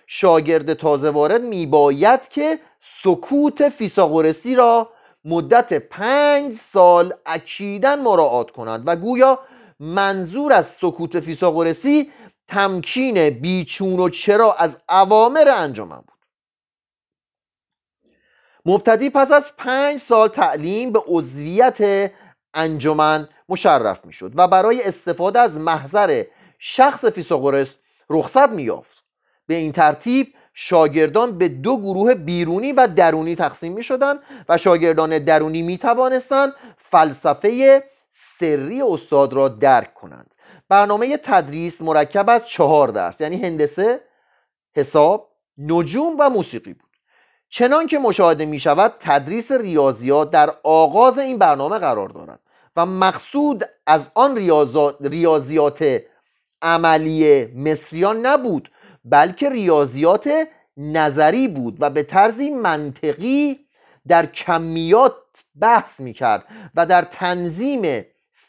شاگرد 0.08 0.74
تازه 0.74 1.10
وارد 1.10 1.41
میباید 1.41 2.28
که 2.28 2.60
سکوت 3.04 3.69
فیساغورسی 3.69 4.56
را 4.56 4.89
مدت 5.26 5.74
پنج 5.74 6.56
سال 6.56 7.13
اکیدن 7.26 8.02
مراعات 8.02 8.52
کند 8.52 8.84
و 8.86 8.95
گویا 8.95 9.39
منظور 9.80 10.54
از 10.54 10.68
سکوت 10.68 11.20
فیساغورسی 11.20 12.12
تمکین 12.48 13.30
بیچون 13.30 14.00
و 14.00 14.10
چرا 14.10 14.54
از 14.54 14.78
عوامر 14.90 15.48
انجامن 15.48 15.98
بود. 15.98 16.16
مبتدی 18.66 19.10
پس 19.10 19.32
از 19.32 19.52
پنج 19.58 20.00
سال 20.00 20.28
تعلیم 20.28 20.92
به 20.92 21.04
عضویت 21.08 22.12
انجمن 22.54 23.30
مشرف 23.50 24.06
می‌شد 24.06 24.32
و 24.36 24.48
برای 24.48 24.84
استفاده 24.84 25.40
از 25.40 25.58
محضر 25.58 26.24
شخص 26.60 27.06
فیساغورس 27.06 27.76
رخصت 28.10 28.50
میافت 28.50 29.04
به 29.48 29.54
این 29.54 29.72
ترتیب 29.72 30.34
شاگردان 30.54 31.38
به 31.38 31.48
دو 31.48 31.78
گروه 31.78 32.14
بیرونی 32.14 32.72
و 32.72 32.88
درونی 32.88 33.36
تقسیم 33.36 33.74
می 33.74 33.84
شدن 33.84 34.20
و 34.50 34.58
شاگردان 34.58 35.20
درونی 35.20 35.62
می 35.62 35.78
توانستند 35.78 36.54
فلسفه 36.78 37.84
سری 38.39 38.82
استاد 38.82 39.34
را 39.34 39.48
درک 39.48 39.93
کنند. 39.93 40.34
برنامه 40.69 41.17
تدریس 41.17 41.82
مرکب 41.82 42.30
از 42.30 42.48
چهار 42.48 42.88
درس 42.88 43.21
یعنی 43.21 43.38
هندسه 43.38 44.02
حساب 44.76 45.30
نجوم 45.58 46.15
و 46.19 46.30
موسیقی 46.30 46.74
بود. 46.74 46.89
چنان 47.50 47.88
که 47.88 48.00
مشاهده 48.00 48.45
می 48.45 48.60
شود 48.60 48.93
تدریس 49.00 49.52
ریاضیات 49.52 50.32
در 50.32 50.54
آغاز 50.63 51.17
این 51.17 51.38
برنامه 51.38 51.78
قرار 51.78 52.10
دارد 52.10 52.39
و 52.76 52.86
مقصود 52.86 53.63
از 53.88 54.12
آن 54.13 54.38
ریاضیات 55.02 56.02
عملی 56.62 57.45
مصریان 57.45 58.26
نبود 58.26 58.71
بلکه 59.06 59.50
ریاضیات 59.50 60.48
نظری 60.78 61.48
بود 61.48 61.78
و 61.80 61.89
به 61.89 62.04
طرزی 62.04 62.50
منطقی 62.50 63.60
در 64.08 64.26
کمیات 64.26 65.15
بحث 65.62 66.00
می‌کرد 66.00 66.45
و 66.76 66.86
در 66.86 67.02
تنظیم 67.02 68.06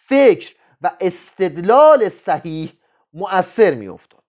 فکر 0.09 0.55
و 0.83 0.91
استدلال 1.01 2.09
صحیح 2.09 2.73
مؤثر 3.13 3.75
میافتاد. 3.75 4.23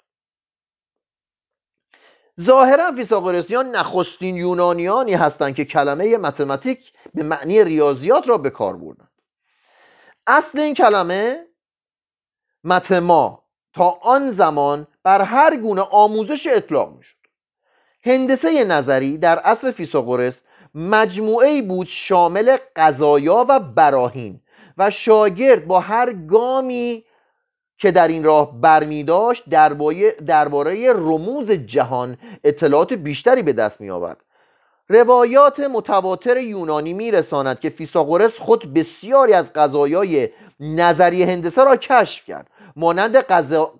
ظاهرا 2.41 2.91
فیثاغورسیان 2.91 3.71
نخستین 3.71 4.35
یونانیانی 4.35 5.13
هستند 5.13 5.55
که 5.55 5.65
کلمه 5.65 6.17
متمتیک 6.17 6.93
به 7.13 7.23
معنی 7.23 7.63
ریاضیات 7.63 8.29
را 8.29 8.37
به 8.37 8.49
کار 8.49 8.77
بردند. 8.77 9.11
اصل 10.27 10.59
این 10.59 10.73
کلمه 10.73 11.47
متما 12.63 13.43
تا 13.73 13.89
آن 13.89 14.31
زمان 14.31 14.87
بر 15.03 15.21
هر 15.21 15.55
گونه 15.55 15.81
آموزش 15.81 16.47
اطلاق 16.47 16.97
می‌شد. 16.97 17.17
هندسه 18.03 18.63
نظری 18.63 19.17
در 19.17 19.39
اصل 19.43 19.71
فیثاغورس 19.71 20.41
مجموعه 20.75 21.61
بود 21.61 21.87
شامل 21.87 22.57
قضایا 22.75 23.45
و 23.49 23.59
براهین 23.59 24.41
و 24.77 24.89
شاگرد 24.89 25.67
با 25.67 25.79
هر 25.79 26.13
گامی 26.13 27.03
که 27.77 27.91
در 27.91 28.07
این 28.07 28.23
راه 28.23 28.61
برمی 28.61 29.03
داشت 29.03 29.49
درباره 30.25 30.93
رموز 30.93 31.51
جهان 31.51 32.17
اطلاعات 32.43 32.93
بیشتری 32.93 33.41
به 33.41 33.53
دست 33.53 33.81
می 33.81 33.89
آورد. 33.89 34.17
روایات 34.89 35.59
متواتر 35.59 36.37
یونانی 36.37 36.93
می 36.93 37.11
رساند 37.11 37.59
که 37.59 37.69
فیساغورس 37.69 38.37
خود 38.39 38.73
بسیاری 38.73 39.33
از 39.33 39.53
قضایای 39.53 40.29
نظری 40.59 41.23
هندسه 41.23 41.63
را 41.63 41.75
کشف 41.75 42.25
کرد 42.25 42.49
مانند 42.75 43.15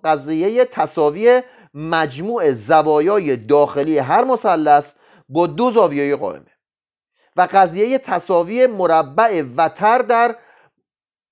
قضیه 0.04 0.64
تصاوی 0.64 1.42
مجموع 1.74 2.52
زوایای 2.52 3.36
داخلی 3.36 3.98
هر 3.98 4.24
مثلث 4.24 4.92
با 5.28 5.46
دو 5.46 5.70
زاویه 5.70 6.16
قائمه 6.16 6.46
و 7.36 7.48
قضیه 7.52 7.98
تصاوی 7.98 8.66
مربع 8.66 9.42
وتر 9.56 9.98
در 9.98 10.36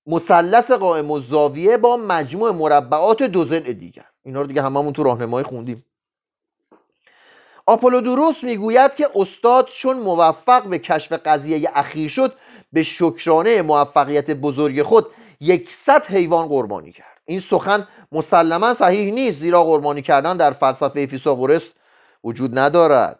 مثلث 0.07 0.71
قائم 0.71 1.11
و 1.11 1.19
با 1.81 1.97
مجموع 1.97 2.51
مربعات 2.51 3.23
دو 3.23 3.45
ضلع 3.45 3.73
دیگر. 3.73 4.05
اینا 4.23 4.41
رو 4.41 4.47
دیگه 4.47 4.61
هممون 4.61 4.93
تو 4.93 5.03
راهنمایی 5.03 5.45
خوندیم. 5.45 5.85
آپولودوروس 7.65 8.43
می‌گوید 8.43 8.95
که 8.95 9.09
استاد 9.15 9.67
چون 9.67 9.97
موفق 9.99 10.63
به 10.63 10.79
کشف 10.79 11.13
قضیه 11.13 11.71
اخیر 11.75 12.09
شد 12.09 12.33
به 12.73 12.83
شکرانه 12.83 13.61
موفقیت 13.61 14.31
بزرگ 14.31 14.83
خود 14.83 15.05
یکصد 15.39 16.05
حیوان 16.05 16.47
قربانی 16.47 16.91
کرد. 16.91 17.21
این 17.25 17.39
سخن 17.39 17.87
مسلما 18.11 18.73
صحیح 18.73 19.13
نیست 19.13 19.39
زیرا 19.39 19.63
قربانی 19.63 20.01
کردن 20.01 20.37
در 20.37 20.51
فلسفه 20.51 21.05
فیثاغورس 21.05 21.73
وجود 22.23 22.59
ندارد. 22.59 23.19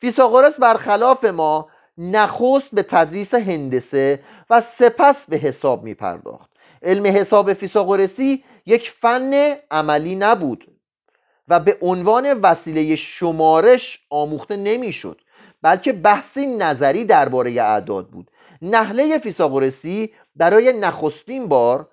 فیثاغورس 0.00 0.60
برخلاف 0.60 1.24
ما 1.24 1.68
نخست 1.98 2.68
به 2.72 2.82
تدریس 2.82 3.34
هندسه 3.34 4.20
و 4.52 4.60
سپس 4.60 5.26
به 5.28 5.36
حساب 5.36 5.82
می 5.82 5.94
پرداخت 5.94 6.50
علم 6.82 7.06
حساب 7.06 7.52
فیثاغورسی 7.52 8.44
یک 8.66 8.90
فن 8.90 9.54
عملی 9.70 10.14
نبود 10.14 10.64
و 11.48 11.60
به 11.60 11.78
عنوان 11.80 12.32
وسیله 12.32 12.96
شمارش 12.96 14.00
آموخته 14.10 14.56
نمی‌شد 14.56 15.20
بلکه 15.62 15.92
بحثی 15.92 16.46
نظری 16.46 17.04
درباره 17.04 17.62
اعداد 17.62 18.08
بود. 18.08 18.30
نحله 18.62 19.18
فیثاغورسی 19.18 20.12
برای 20.36 20.72
نخستین 20.72 21.48
بار 21.48 21.88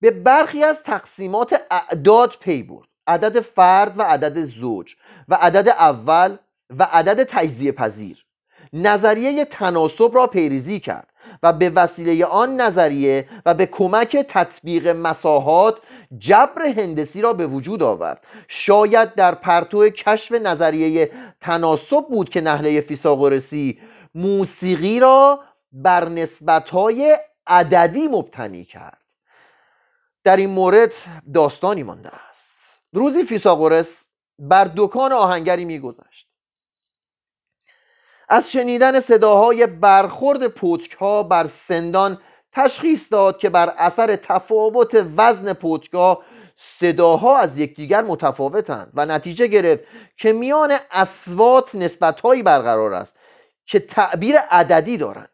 به 0.00 0.10
برخی 0.10 0.64
از 0.64 0.82
تقسیمات 0.82 1.62
اعداد 1.70 2.36
پی 2.40 2.62
برد. 2.62 2.88
عدد 3.06 3.40
فرد 3.40 3.98
و 3.98 4.02
عدد 4.02 4.44
زوج 4.44 4.94
و 5.28 5.34
عدد 5.34 5.68
اول 5.68 6.36
و 6.78 6.88
عدد 6.92 7.22
تجزیه 7.22 7.72
پذیر 7.72 8.24
نظریه 8.72 9.44
تناسب 9.44 10.10
را 10.14 10.26
پیریزی 10.26 10.80
کرد. 10.80 11.13
و 11.44 11.52
به 11.52 11.70
وسیله 11.70 12.26
آن 12.26 12.60
نظریه 12.60 13.28
و 13.46 13.54
به 13.54 13.66
کمک 13.66 14.16
تطبیق 14.16 14.88
مساحات 14.88 15.78
جبر 16.18 16.66
هندسی 16.66 17.20
را 17.20 17.32
به 17.32 17.46
وجود 17.46 17.82
آورد. 17.82 18.24
شاید 18.48 19.14
در 19.14 19.34
پرتو 19.34 19.88
کشف 19.88 20.32
نظریه 20.32 21.10
تناسب 21.40 22.06
بود 22.08 22.28
که 22.28 22.40
نحله 22.40 22.80
فیساغورسی 22.80 23.80
موسیقی 24.14 25.00
را 25.00 25.40
بر 25.72 26.08
نسبتهای 26.08 27.18
عددی 27.46 28.08
مبتنی 28.08 28.64
کرد. 28.64 28.98
در 30.24 30.36
این 30.36 30.50
مورد 30.50 30.92
داستانی 31.34 31.82
مانده 31.82 32.10
است. 32.30 32.52
روزی 32.92 33.24
فیساغورس 33.24 33.96
بر 34.38 34.70
دکان 34.76 35.12
آهنگری 35.12 35.64
میگذشت. 35.64 36.33
از 38.28 38.52
شنیدن 38.52 39.00
صداهای 39.00 39.66
برخورد 39.66 40.48
پوتک 40.48 40.92
ها 40.92 41.22
بر 41.22 41.46
سندان 41.46 42.18
تشخیص 42.52 43.12
داد 43.12 43.38
که 43.38 43.50
بر 43.50 43.74
اثر 43.78 44.16
تفاوت 44.16 45.06
وزن 45.16 45.52
پوتکا 45.52 46.22
صداها 46.56 47.38
از 47.38 47.58
یکدیگر 47.58 48.02
متفاوتند 48.02 48.90
و 48.94 49.06
نتیجه 49.06 49.46
گرفت 49.46 49.84
که 50.16 50.32
میان 50.32 50.76
اسوات 50.90 51.74
نسبتهایی 51.74 52.42
برقرار 52.42 52.92
است 52.92 53.12
که 53.66 53.80
تعبیر 53.80 54.38
عددی 54.38 54.96
دارند. 54.96 55.28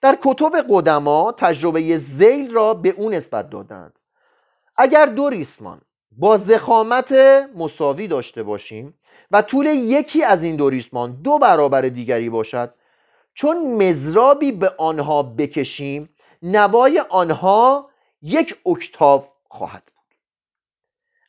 در 0.00 0.18
کتب 0.22 0.52
قدما 0.70 1.34
تجربه 1.38 1.98
زیل 1.98 2.54
را 2.54 2.74
به 2.74 2.88
او 2.88 3.10
نسبت 3.10 3.50
دادند. 3.50 3.98
اگر 4.76 5.06
دو 5.06 5.28
ریسمان 5.28 5.80
با 6.12 6.36
زخامت 6.38 7.12
مساوی 7.56 8.08
داشته 8.08 8.42
باشیم 8.42 8.94
و 9.34 9.42
طول 9.42 9.66
یکی 9.66 10.24
از 10.24 10.42
این 10.42 10.56
دو 10.56 10.70
ریسمان 10.70 11.22
دو 11.22 11.38
برابر 11.38 11.80
دیگری 11.80 12.30
باشد. 12.30 12.74
چون 13.34 13.56
مزرابی 13.82 14.52
به 14.52 14.72
آنها 14.78 15.22
بکشیم 15.22 16.08
نوای 16.42 17.02
آنها 17.10 17.90
یک 18.22 18.56
اکتاف 18.66 19.28
خواهد 19.48 19.82
بود. 19.82 20.16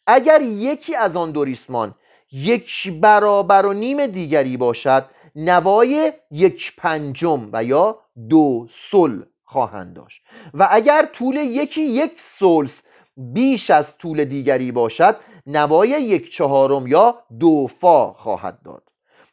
اگر 0.08 0.42
یکی 0.42 0.96
از 0.96 1.16
آن 1.16 1.32
دو 1.32 1.44
ریسمان 1.44 1.96
یک 2.32 2.94
برابر 3.02 3.66
و 3.66 3.74
نیم 3.74 4.08
دیگری 4.08 4.58
باشد 4.58 5.06
نوای 5.36 6.14
یک 6.32 6.76
پنجم 6.78 7.50
و 7.54 7.64
یا 7.64 8.00
دو 8.30 8.68
سل 8.92 9.22
خواهند 9.44 9.96
داشت. 9.96 10.22
و 10.54 10.68
اگر 10.72 11.10
طول 11.14 11.36
یکی 11.36 11.82
یک 11.82 12.14
سلس 12.18 12.82
بیش 13.18 13.70
از 13.70 13.98
طول 13.98 14.26
دیگری 14.26 14.72
باشد 14.72 15.16
نوای 15.46 15.90
یک 15.90 16.32
چهارم 16.32 16.88
یا 16.88 17.16
دو 17.40 17.68
فا 17.82 18.14
خواهد 18.14 18.60
داد. 18.66 18.84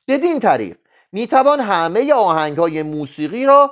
بدین 0.09 0.41
طریق 0.41 0.77
می‌توان 1.13 1.61
همه 1.61 2.13
آهنگ 2.13 2.57
های 2.57 2.83
موسیقی 2.83 3.47
را 3.47 3.71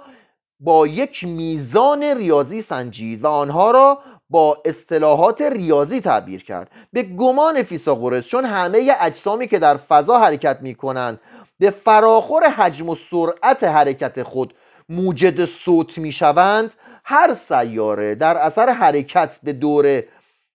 با 0.61 0.87
یک 0.87 1.25
میزان 1.25 2.03
ریاضی 2.03 2.63
سنجید 2.63 3.25
و 3.25 3.29
آنها 3.29 3.71
را 3.71 3.99
با 4.31 4.63
اصطلاحات 4.65 5.43
ریاضی 5.43 6.01
تعبیر 6.01 6.45
کرد. 6.45 6.71
به 6.93 7.03
گمان 7.03 7.63
فیساغورس 7.63 8.25
چون 8.25 8.45
همه 8.45 8.97
اجسامی 9.01 9.49
که 9.49 9.59
در 9.59 9.77
فضا 9.77 10.19
حرکت 10.19 10.59
می 10.61 10.75
کنند 10.75 11.21
به 11.59 11.71
فراخور 11.71 12.51
حجم 12.51 12.89
و 12.89 12.97
سرعت 13.11 13.65
حرکت 13.65 14.23
خود 14.23 14.55
موجد 14.89 15.45
صوت 15.45 15.99
می 15.99 16.13
شوند 16.13 16.75
هر 17.05 17.35
سیاره 17.35 18.15
در 18.15 18.37
اثر 18.37 18.71
حرکت 18.71 19.39
به 19.43 19.53
دور 19.53 20.03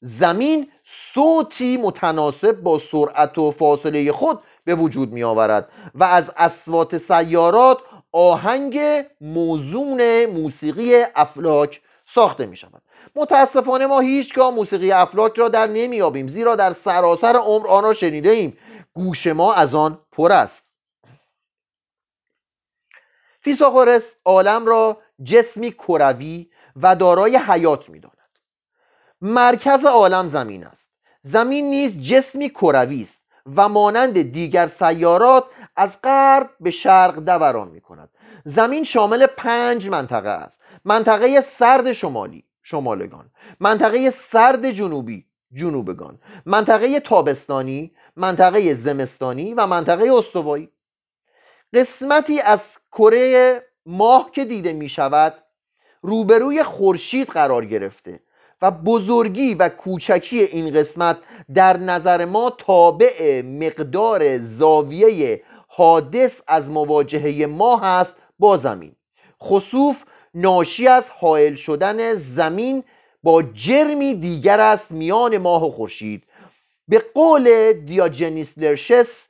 زمین 0.01 0.67
صوتی 0.85 1.77
متناسب 1.77 2.51
با 2.51 2.79
سرعت 2.79 3.37
و 3.37 3.51
فاصله 3.51 4.11
خود 4.11 4.39
به 4.63 4.75
وجود 4.75 5.11
می 5.11 5.23
آورد 5.23 5.69
و 5.95 6.03
از 6.03 6.31
اسوات 6.37 6.97
سیارات 6.97 7.77
آهنگ 8.11 9.05
موزون 9.21 10.25
موسیقی 10.25 11.03
افلاک 11.15 11.81
ساخته 12.05 12.45
می 12.45 12.55
شود 12.55 12.81
متاسفانه 13.15 13.85
ما 13.85 13.99
هیچگاه 13.99 14.51
موسیقی 14.51 14.91
افلاک 14.91 15.33
را 15.35 15.49
در 15.49 15.67
نمیابیم 15.67 16.27
زیرا 16.27 16.55
در 16.55 16.73
سراسر 16.73 17.35
عمر 17.35 17.67
آن 17.67 17.83
را 17.83 17.93
شنیده 17.93 18.29
ایم 18.29 18.57
گوش 18.93 19.27
ما 19.27 19.53
از 19.53 19.75
آن 19.75 19.99
پر 20.11 20.31
است. 20.31 20.63
فیساغورس 23.41 24.15
عالم 24.25 24.65
را 24.65 24.97
جسمی 25.23 25.71
کروی 25.71 26.49
و 26.75 26.95
دارای 26.95 27.37
حیات 27.37 27.89
می‌داند. 27.89 28.14
مرکز 29.25 29.85
عالم 29.85 30.29
زمین 30.29 30.65
است. 30.65 30.89
زمین 31.23 31.69
نیز 31.69 32.01
جسمی 32.01 32.49
کروی 32.49 33.01
است 33.01 33.19
و 33.55 33.69
مانند 33.69 34.21
دیگر 34.21 34.67
سیارات 34.67 35.45
از 35.75 36.01
غرب 36.03 36.49
به 36.59 36.71
شرق 36.71 37.15
دوران 37.15 37.67
می 37.67 37.81
کند. 37.81 38.09
زمین 38.45 38.83
شامل 38.83 39.25
پنج 39.25 39.89
منطقه 39.89 40.29
است. 40.29 40.61
منطقه 40.85 41.41
سرد 41.41 41.93
شمالی 41.93 42.43
شمالگان. 42.63 43.25
منطقه 43.59 44.09
سرد 44.09 44.71
جنوبی 44.71 45.25
جنوبگان. 45.53 46.19
منطقه 46.45 46.99
تابستانی 46.99 47.91
منطقه 48.15 48.73
زمستانی 48.73 49.53
و 49.53 49.67
منطقه 49.67 50.13
استوایی. 50.13 50.69
قسمتی 51.73 52.39
از 52.39 52.61
کره 52.91 53.63
ماه 53.85 54.31
که 54.31 54.45
دیده 54.45 54.73
می 54.73 54.89
شود 54.89 55.33
روبروی 56.01 56.63
خورشید 56.63 57.27
قرار 57.27 57.65
گرفته. 57.65 58.24
و 58.61 58.71
بزرگی 58.71 59.53
و 59.53 59.69
کوچکی 59.69 60.39
این 60.39 60.73
قسمت 60.73 61.17
در 61.53 61.77
نظر 61.77 62.25
ما 62.25 62.49
تابع 62.49 63.41
مقدار 63.41 64.37
زاویه 64.43 65.41
حادث 65.67 66.41
از 66.47 66.69
مواجهه 66.69 67.45
ما 67.45 67.77
هست 67.77 68.15
با 68.39 68.57
زمین. 68.57 68.95
خصوف 69.43 70.03
ناشی 70.33 70.87
از 70.87 71.09
حائل 71.09 71.55
شدن 71.55 72.13
زمین 72.13 72.83
با 73.23 73.43
جرمی 73.43 74.13
دیگر 74.15 74.59
است 74.59 74.91
میان 74.91 75.37
ماه 75.37 75.67
و 75.67 75.71
خورشید. 75.71 76.23
به 76.87 77.03
قول 77.13 77.73
دیاجنیس 77.73 78.57
لرشس 78.57 79.27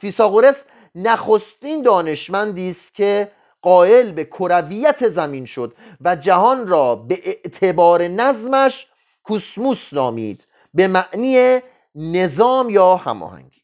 فیساغورس 0.00 0.64
نخستین 0.94 1.82
دانشمندی 1.82 2.70
است 2.70 2.94
که 2.94 3.28
قائل 3.62 4.12
به 4.12 4.24
کرویت 4.24 5.08
زمین 5.08 5.44
شد 5.44 5.74
و 6.00 6.16
جهان 6.16 6.66
را 6.66 6.94
به 6.94 7.20
اعتبار 7.24 8.02
نظمش 8.02 8.86
کوسموس 9.22 9.92
نامید 9.92 10.46
به 10.74 10.88
معنی 10.88 11.60
نظام 11.94 12.70
یا 12.70 12.96
هماهنگی. 12.96 13.62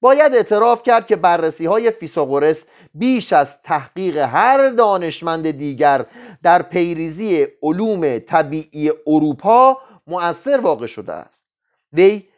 باید 0.00 0.34
اعتراف 0.34 0.82
کرد 0.82 1.06
که 1.06 1.16
بررسی 1.16 1.66
های 1.66 1.90
فیساغورس 1.90 2.64
بیش 2.94 3.32
از 3.32 3.62
تحقیق 3.62 4.16
هر 4.16 4.68
دانشمند 4.68 5.50
دیگر 5.50 6.06
در 6.42 6.62
پیریزی 6.62 7.46
علوم 7.62 8.18
طبیعی 8.18 8.90
اروپا 9.06 9.78
مؤثر 10.06 10.60
واقع 10.60 10.86
شده 10.86 11.12
است. 11.12 11.44
وی 11.92 12.28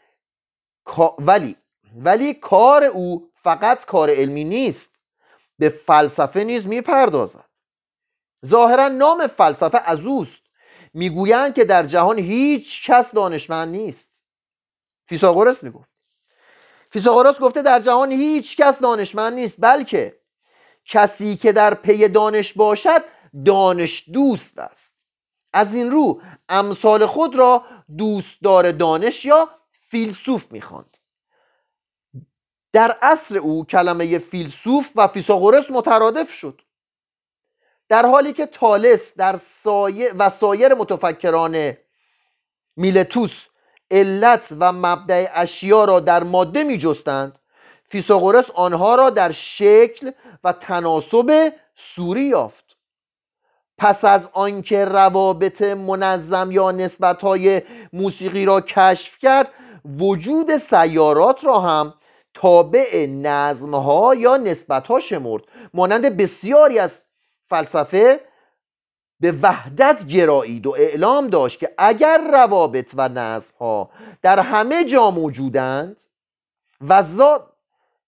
ولی 1.18 1.56
ولی 1.96 2.34
کار 2.34 2.84
او 2.84 3.30
فقط 3.42 3.84
کار 3.84 4.10
علمی 4.10 4.44
نیست. 4.44 4.89
به 5.60 5.68
فلسفه 5.68 6.44
نیز 6.44 6.66
می‌پردازد. 6.66 7.44
ظاهرا 8.46 8.88
نام 8.88 9.26
فلسفه 9.26 9.82
از 9.84 10.00
اوست. 10.00 10.42
می‌گویند 10.94 11.54
که 11.54 11.64
در 11.64 11.86
جهان 11.86 12.18
هیچ 12.18 12.90
کس 12.90 13.12
دانشمند 13.12 13.68
نیست. 13.68 14.08
فیساغورس 15.06 15.62
می‌گفت. 15.62 15.90
فیساغورس 16.90 17.38
گفته 17.38 17.62
در 17.62 17.80
جهان 17.80 18.12
هیچ 18.12 18.56
کس 18.56 18.78
دانشمند 18.78 19.32
نیست 19.32 19.56
بلکه 19.58 20.20
کسی 20.84 21.36
که 21.36 21.52
در 21.52 21.74
پی 21.74 22.08
دانش 22.08 22.52
باشد 22.52 23.04
دانش 23.46 24.08
دوست 24.12 24.58
است. 24.58 24.92
از 25.52 25.74
این 25.74 25.90
رو 25.90 26.22
امثال 26.48 27.06
خود 27.06 27.34
را 27.34 27.64
دوستدار 27.98 28.72
دانش 28.72 29.24
یا 29.24 29.48
فیلسوف 29.90 30.52
می‌خواند. 30.52 30.96
در 32.72 32.96
عصر 33.02 33.38
او 33.38 33.64
کلمه 33.64 34.18
فیلسوف 34.18 34.90
و 34.96 35.08
فیساغورس 35.08 35.70
مترادف 35.70 36.32
شد. 36.32 36.60
در 37.88 38.06
حالی 38.06 38.32
که 38.32 38.46
تالس 38.46 39.14
در 39.16 39.36
سایه 39.64 40.12
و 40.18 40.30
سایر 40.30 40.74
متفکران 40.74 41.76
میلتوس 42.76 43.44
علت 43.90 44.46
و 44.58 44.72
مبدع 44.72 45.30
اشیا 45.34 45.84
را 45.84 46.00
در 46.00 46.22
ماده 46.22 46.64
می 46.64 46.78
جستند 46.78 47.38
فیساغورس 47.88 48.50
آنها 48.50 48.94
را 48.94 49.10
در 49.10 49.32
شکل 49.32 50.10
و 50.44 50.52
تناسب 50.52 51.52
سوری 51.74 52.24
یافت. 52.24 52.76
پس 53.78 54.04
از 54.04 54.28
آنکه 54.32 54.84
روابط 54.84 55.62
منظم 55.62 56.50
یا 56.50 56.70
نسبتهای 56.70 57.62
موسیقی 57.92 58.44
را 58.44 58.60
کشف 58.60 59.18
کرد 59.18 59.48
وجود 59.98 60.58
سیارات 60.58 61.44
را 61.44 61.60
هم 61.60 61.94
تابع 62.40 63.06
نظمها 63.06 64.14
یا 64.14 64.36
نسبتها 64.36 65.00
شمرد. 65.00 65.42
مانند 65.74 66.16
بسیاری 66.16 66.78
از 66.78 67.00
فلسفه 67.50 68.20
به 69.20 69.32
وحدت 69.42 70.06
گرایید 70.06 70.66
و 70.66 70.74
اعلام 70.78 71.28
داشت 71.28 71.58
که 71.60 71.74
اگر 71.78 72.30
روابط 72.32 72.90
و 72.94 73.08
نظمها 73.08 73.90
در 74.22 74.38
همه 74.38 74.84
جا 74.84 75.10
موجودند 75.10 75.96
و 76.80 77.02
ذات 77.02 77.46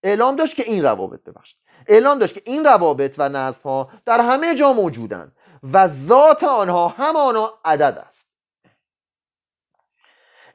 اعلام 0.03 0.37
داشت 0.37 0.55
که 0.55 0.63
این 0.63 0.83
روابط 0.83 1.25
ببخشید. 1.25 1.59
اعلام 1.87 2.19
داشت 2.19 2.35
که 2.35 2.43
این 2.45 2.65
روابط 2.65 3.15
و 3.19 3.29
نظمها 3.29 3.89
در 4.05 4.21
همه 4.21 4.55
جا 4.55 4.73
موجودند 4.73 5.33
و 5.73 5.89
ذات 5.89 6.45
آنها 6.45 6.89
همانا 6.89 7.55
عدد 7.65 8.05
است. 8.09 8.27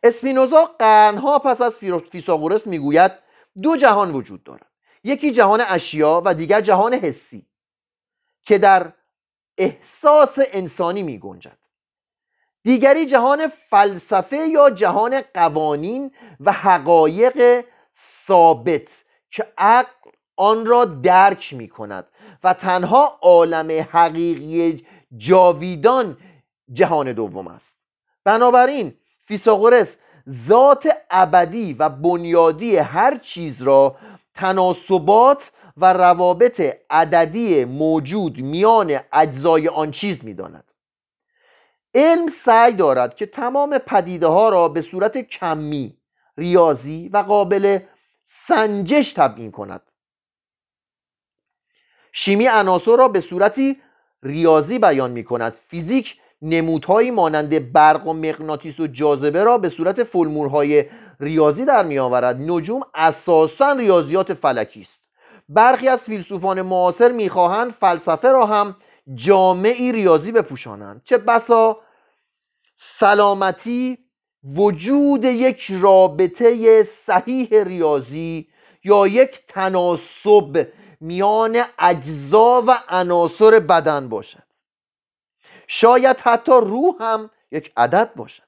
اسپینوزا 0.03 0.65
قرنها 0.79 1.39
پس 1.39 1.61
از 1.61 1.79
فیساغورس 2.11 2.67
می‌گوید 2.67 3.26
دو 3.63 3.78
جهان 3.78 4.12
وجود 4.12 4.43
دارد 4.43 4.72
یکی 5.04 5.32
جهان 5.32 5.63
اشیا 5.67 6.22
و 6.26 6.34
دیگر 6.34 6.62
جهان 6.62 6.93
حسی 6.93 7.46
که 8.43 8.58
در 8.58 8.93
احساس 9.58 10.39
انسانی 10.54 11.04
می 11.04 11.20
گنجد 11.20 11.58
دیگری 12.63 13.06
جهان 13.06 13.48
فلسفه 13.48 14.38
یا 14.38 14.70
جهان 14.70 15.22
قوانین 15.34 16.12
و 16.39 16.52
حقایق 16.52 17.65
ثابت 18.26 19.04
که 19.32 19.54
عقل 19.58 20.12
آن 20.36 20.65
را 20.65 20.86
درک 20.86 21.54
می 21.54 21.67
کند 21.67 22.08
و 22.43 22.54
تنها 22.54 23.20
عالم 23.22 23.88
حقیقی 23.91 24.88
جاویدان 25.17 26.17
جهان 26.74 27.13
دوم 27.13 27.48
است. 27.48 27.78
بنابراین 28.24 28.98
فیساغورس 29.26 29.98
ذات 30.29 30.89
ابدی 31.09 31.73
و 31.73 31.89
بنیادی 31.89 32.77
هر 32.77 33.17
چیز 33.17 33.61
را 33.61 33.95
تناسبات 34.35 35.51
و 35.77 35.93
روابط 35.93 36.77
عددی 36.89 37.65
موجود 37.65 38.37
میان 38.37 38.99
اجزای 39.13 39.67
آن 39.67 39.91
چیز 39.91 40.25
می‌داند. 40.25 40.63
علم 41.95 42.27
سعی 42.27 42.73
دارد 42.73 43.15
که 43.15 43.25
تمام 43.25 43.77
پدیده 43.77 44.27
ها 44.27 44.49
را 44.49 44.69
به 44.69 44.81
صورت 44.81 45.17
کمی 45.17 45.97
ریاضی 46.37 47.09
و 47.13 47.17
قابل 47.17 47.79
سنجش 48.25 49.13
تبیین 49.13 49.51
کند. 49.51 49.81
شیمی 52.11 52.47
عناصر 52.47 52.95
را 52.97 53.07
به 53.07 53.21
صورتی 53.21 53.81
ریاضی 54.23 54.79
بیان 54.79 55.11
می 55.11 55.23
کند 55.23 55.53
فیزیک 55.53 56.21
نمودهایی 56.41 57.12
مانند 57.12 57.73
برق 57.73 58.08
و 58.08 58.13
مغناطیس 58.13 58.80
و 58.80 58.88
جاذبه 58.88 59.43
را 59.43 59.58
به 59.58 59.69
صورت 59.69 60.04
فرمولهای 60.04 60.86
ریاضی 61.19 61.65
در 61.65 61.86
می 61.86 62.00
آورد. 62.00 62.41
نجوم 62.41 62.82
اساسا 62.93 63.71
ریاضیات 63.71 64.34
فلکی 64.34 64.82
است. 64.82 65.00
برخی 65.50 65.88
از 65.88 66.00
فیلسوفان 66.00 66.62
معاصر 66.62 67.12
می‌خواهند 67.12 67.71
فلسفه 67.71 68.32
را 68.32 68.45
هم 68.45 68.76
جامعی 69.15 69.91
ریاضی 69.91 70.32
بپوشانند. 70.32 71.02
چه 71.06 71.17
بسا 71.17 71.78
سلامتی 72.78 73.97
وجود 74.43 75.26
یک 75.26 75.71
رابطه 75.82 76.84
صحیح 76.84 77.63
ریاضی 77.63 78.47
یا 78.84 79.08
یک 79.08 79.39
تناسب 79.47 80.67
میان 81.02 81.58
اجزا 81.80 82.63
و 82.67 82.78
عناصر 82.89 83.60
بدن 83.60 84.10
باشد. 84.10 84.46
شاید 85.67 86.17
حتی 86.17 86.51
روح 86.51 86.95
هم 86.99 87.30
یک 87.51 87.73
عدد 87.77 88.13
باشد. 88.15 88.43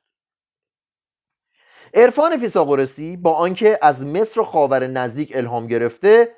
عرفان 1.94 2.38
فیساغورسی 2.38 3.18
با 3.18 3.34
آنکه 3.34 3.80
از 3.82 4.06
مصر 4.06 4.40
و 4.40 4.44
خاور 4.44 4.88
نزدیک 4.88 5.32
الهام 5.36 5.68
گرفته 5.68 6.36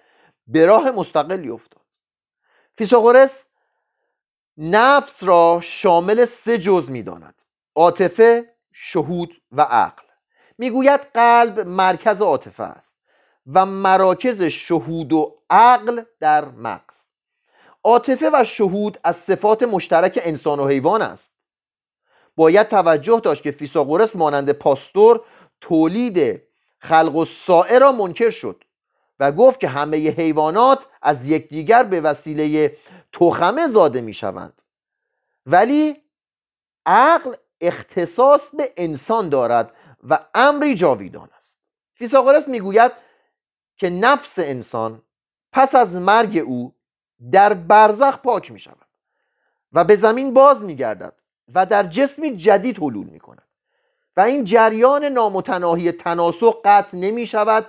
به 0.48 0.65
راه 0.65 0.91
مستقلی 0.91 1.50
افتاد. 1.50 1.82
فیساغورس 2.78 3.44
نفس 4.58 5.24
را 5.24 5.60
شامل 5.63 6.26
سه 6.26 6.58
جز 6.58 6.89
می‌داند 6.89 7.36
عاطفه 7.76 8.56
شهود 8.74 9.41
و 9.52 9.62
عقل. 9.62 10.04
می‌گوید 10.58 11.00
قلب 11.13 11.60
مرکز 11.60 12.22
عاطفه 12.22 12.63
است 12.63 12.98
و 13.54 13.65
مراکز 13.65 14.41
شهود 14.41 15.13
و 15.13 15.41
عقل 15.50 16.04
در 16.20 16.46
مغز. 16.46 17.01
عاطفه 17.84 18.30
و 18.34 18.44
شهود 18.44 18.98
از 19.04 19.17
صفات 19.17 19.63
مشترک 19.63 20.20
انسان 20.24 20.60
و 20.60 20.67
حیوان 20.67 21.02
است. 21.02 21.32
باید 22.36 22.67
توجه 22.67 23.20
داشت 23.20 23.44
که 23.44 23.52
فیساغورس 23.52 24.15
مانند 24.15 24.52
پاستور 24.52 25.22
تولید 25.62 26.41
خلق 26.80 27.15
و 27.15 27.26
سائر 27.26 27.80
را 27.80 27.91
منکر 27.91 28.30
شد 28.30 28.63
و 29.20 29.32
گفت 29.32 29.60
که 29.60 29.67
همه 29.67 29.98
حیوانات 30.10 30.80
از 31.02 31.26
یکدیگر 31.26 31.84
به 31.84 32.02
وسیله 32.02 32.78
تخمه 33.12 33.67
زاده 33.67 34.02
می 34.02 34.13
شوند 34.13 34.62
ولی 35.46 35.96
عقل 36.86 37.36
اختصاص 37.62 38.41
به 38.58 38.74
انسان 38.78 39.30
دارد 39.30 39.74
و 40.04 40.20
امری 40.36 40.76
جاویدان 40.76 41.30
است. 41.38 41.58
فیساغورس 41.94 42.48
می‌گوید 42.48 42.91
که 43.78 43.89
نفس 43.89 44.34
انسان 44.38 45.02
پس 45.52 45.76
از 45.76 45.96
مرگ 45.96 46.38
او 46.38 46.76
در 47.32 47.54
برزخ 47.54 48.18
پاک 48.18 48.52
می 48.52 48.60
شود 48.60 48.88
و 49.74 49.84
به 49.84 49.96
زمین 49.96 50.34
باز 50.34 50.62
می 50.62 50.76
گردد 50.76 51.14
و 51.56 51.66
در 51.66 51.84
جسمی 51.84 52.38
جدید 52.38 52.78
حلول 52.78 53.08
می 53.08 53.20
کند 53.20 53.48
و 54.18 54.22
این 54.22 54.44
جریان 54.44 55.06
نامتناهی 55.06 55.92
تناسق 55.92 56.56
قطع 56.66 56.98
نمی 56.98 57.26
شود 57.26 57.66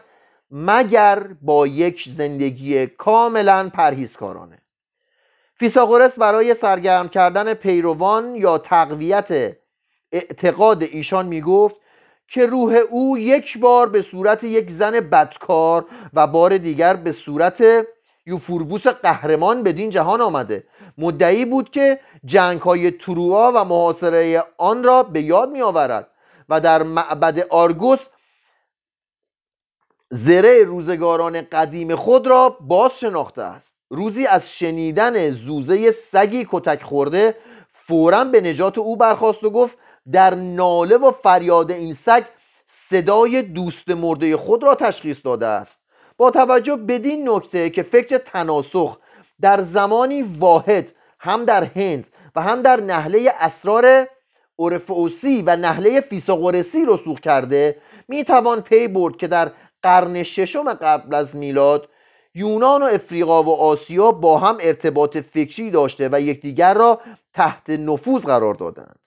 مگر 0.51 1.27
با 1.43 1.67
یک 1.67 2.09
زندگی 2.17 2.87
کاملا 2.87 3.71
پرهیزکارانه. 3.75 4.59
فیساغورس 5.55 6.19
برای 6.19 6.55
سرگرم 6.55 7.09
کردن 7.09 7.55
پیروان 7.55 8.37
یا 8.37 8.59
تقویت 8.59 9.57
اعتقاد 10.13 10.83
ایشان 10.83 11.27
می‌گفت 11.27 11.77
که 12.29 12.47
روح 12.47 12.75
او 12.91 13.19
یک 13.19 13.59
بار 13.59 13.89
به 13.89 14.03
صورت 14.03 14.45
یک 14.45 14.71
زن 14.71 15.01
بدکار 15.01 15.87
و 16.13 16.27
بار 16.27 16.59
دیگر 16.59 16.97
به 16.97 17.13
صورت 17.13 17.87
یوفوربوس 18.27 18.87
قهرمان 18.87 19.63
به 19.63 19.73
دین 19.73 19.91
جهان 19.91 20.21
آمده. 20.21 20.65
مدعی 20.99 21.45
بود 21.45 21.71
که 21.71 22.01
جنگ 22.25 22.61
های 22.61 22.91
تروا 22.91 23.53
و 23.55 23.65
محاصره 23.65 24.45
آن 24.59 24.85
را 24.85 25.03
به 25.03 25.23
یاد 25.23 25.51
می 25.51 25.63
آورد 25.63 26.11
و 26.49 26.61
در 26.61 26.83
معبد 26.83 27.47
آرگوس 27.51 28.01
زره 30.11 30.65
روزگاران 30.65 31.41
قدیم 31.41 31.97
خود 31.97 32.27
را 32.27 32.57
باز 32.61 32.99
شناخته 32.99 33.43
است. 33.43 33.73
روزی 33.91 34.27
از 34.27 34.51
شنیدن 34.51 35.31
زوزه 35.31 35.93
سگی 35.93 36.47
کتک 36.51 36.83
خورده 36.83 37.37
فورا 37.73 38.25
به 38.25 38.41
نجات 38.41 38.79
او 38.79 38.97
برخواست 38.97 39.45
و 39.45 39.51
گفت 39.51 39.79
در 40.13 40.35
ناله 40.35 40.97
و 40.97 41.11
فریاد 41.11 41.71
این 41.71 41.95
سگ 41.95 42.25
صدای 42.67 43.43
دوست 43.43 43.89
مرده 43.89 44.37
خود 44.37 44.63
را 44.63 44.75
تشخیص 44.75 45.21
داده 45.25 45.47
است. 45.47 45.82
با 46.17 46.31
توجه 46.31 46.77
بدین 46.77 47.29
نکته 47.29 47.71
که 47.71 47.83
فکر 47.83 48.19
تناسخ 48.19 48.99
در 49.41 49.63
زمانی 49.63 50.23
واحد 50.23 50.93
هم 51.19 51.45
در 51.45 51.65
هند 51.65 52.07
و 52.37 52.43
هم 52.43 52.63
در 52.63 52.81
نحله 52.81 53.33
اسرار 53.41 54.07
اورفوسی 54.57 55.43
و 55.47 55.57
نحله 55.57 56.01
فیساغورسی 56.01 56.85
رسوخ 56.87 57.21
کرده 57.21 57.77
می‌توان 58.09 58.61
پی 58.61 58.89
برد 58.89 59.17
که 59.17 59.27
در 59.27 59.51
قرن 59.83 60.23
ششم 60.23 60.75
قبل 60.75 61.15
از 61.15 61.37
میلاد 61.37 61.89
یونان 62.35 62.83
و 62.83 62.85
افریقا 62.85 63.43
و 63.43 63.49
آسیا 63.49 64.13
با 64.13 64.39
هم 64.39 64.59
ارتباط 64.61 65.17
فکری 65.17 65.71
داشته 65.71 66.09
و 66.13 66.21
یکدیگر 66.21 66.75
را 66.75 67.01
تحت 67.35 67.71
نفوذ 67.71 68.23
قرار 68.23 68.55
دادند. 68.55 69.02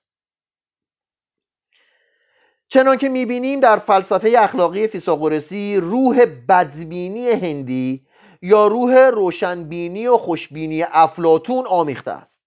چنان 2.67 2.97
که 2.97 3.09
می‌بینیم 3.09 3.59
در 3.59 3.79
فلسفه 3.79 4.35
اخلاقی 4.37 4.87
فیساغورسی 4.87 5.77
روح 5.77 6.25
بدبینی 6.49 7.29
هندی 7.29 8.07
یا 8.41 8.67
روح 8.67 8.95
روشنبینی 8.95 10.07
و 10.07 10.17
خوشبینی 10.17 10.83
افلاتون 10.83 11.67
آمیخته 11.67 12.11
است. 12.11 12.39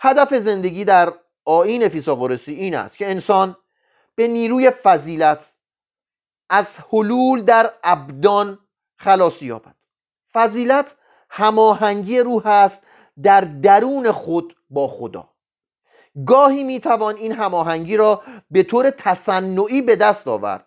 هدف 0.00 0.34
زندگی 0.34 0.84
در 0.84 1.12
آین 1.44 1.88
فیساغورسی 1.88 2.52
این 2.52 2.74
است 2.74 2.96
که 2.96 3.10
انسان 3.10 3.56
به 4.14 4.28
نیروی 4.28 4.70
فضیلت 4.70 5.52
از 6.50 6.76
حلول 6.92 7.42
در 7.42 7.72
ابدان 7.84 8.58
خلاصی 8.96 9.46
یابد. 9.46 9.74
فضیلت 10.32 10.94
هماهنگی 11.30 12.18
روح 12.18 12.46
است 12.46 12.82
در 13.22 13.40
درون 13.40 14.12
خود 14.12 14.56
با 14.70 14.88
خدا. 14.88 15.29
گاهی 16.26 16.64
می‌توان 16.64 17.16
این 17.16 17.32
هماهنگی 17.32 17.96
را 17.96 18.22
به 18.50 18.62
طور 18.62 18.90
تصنعی 18.90 19.82
به 19.82 19.96
دست 19.96 20.28
آورد. 20.28 20.66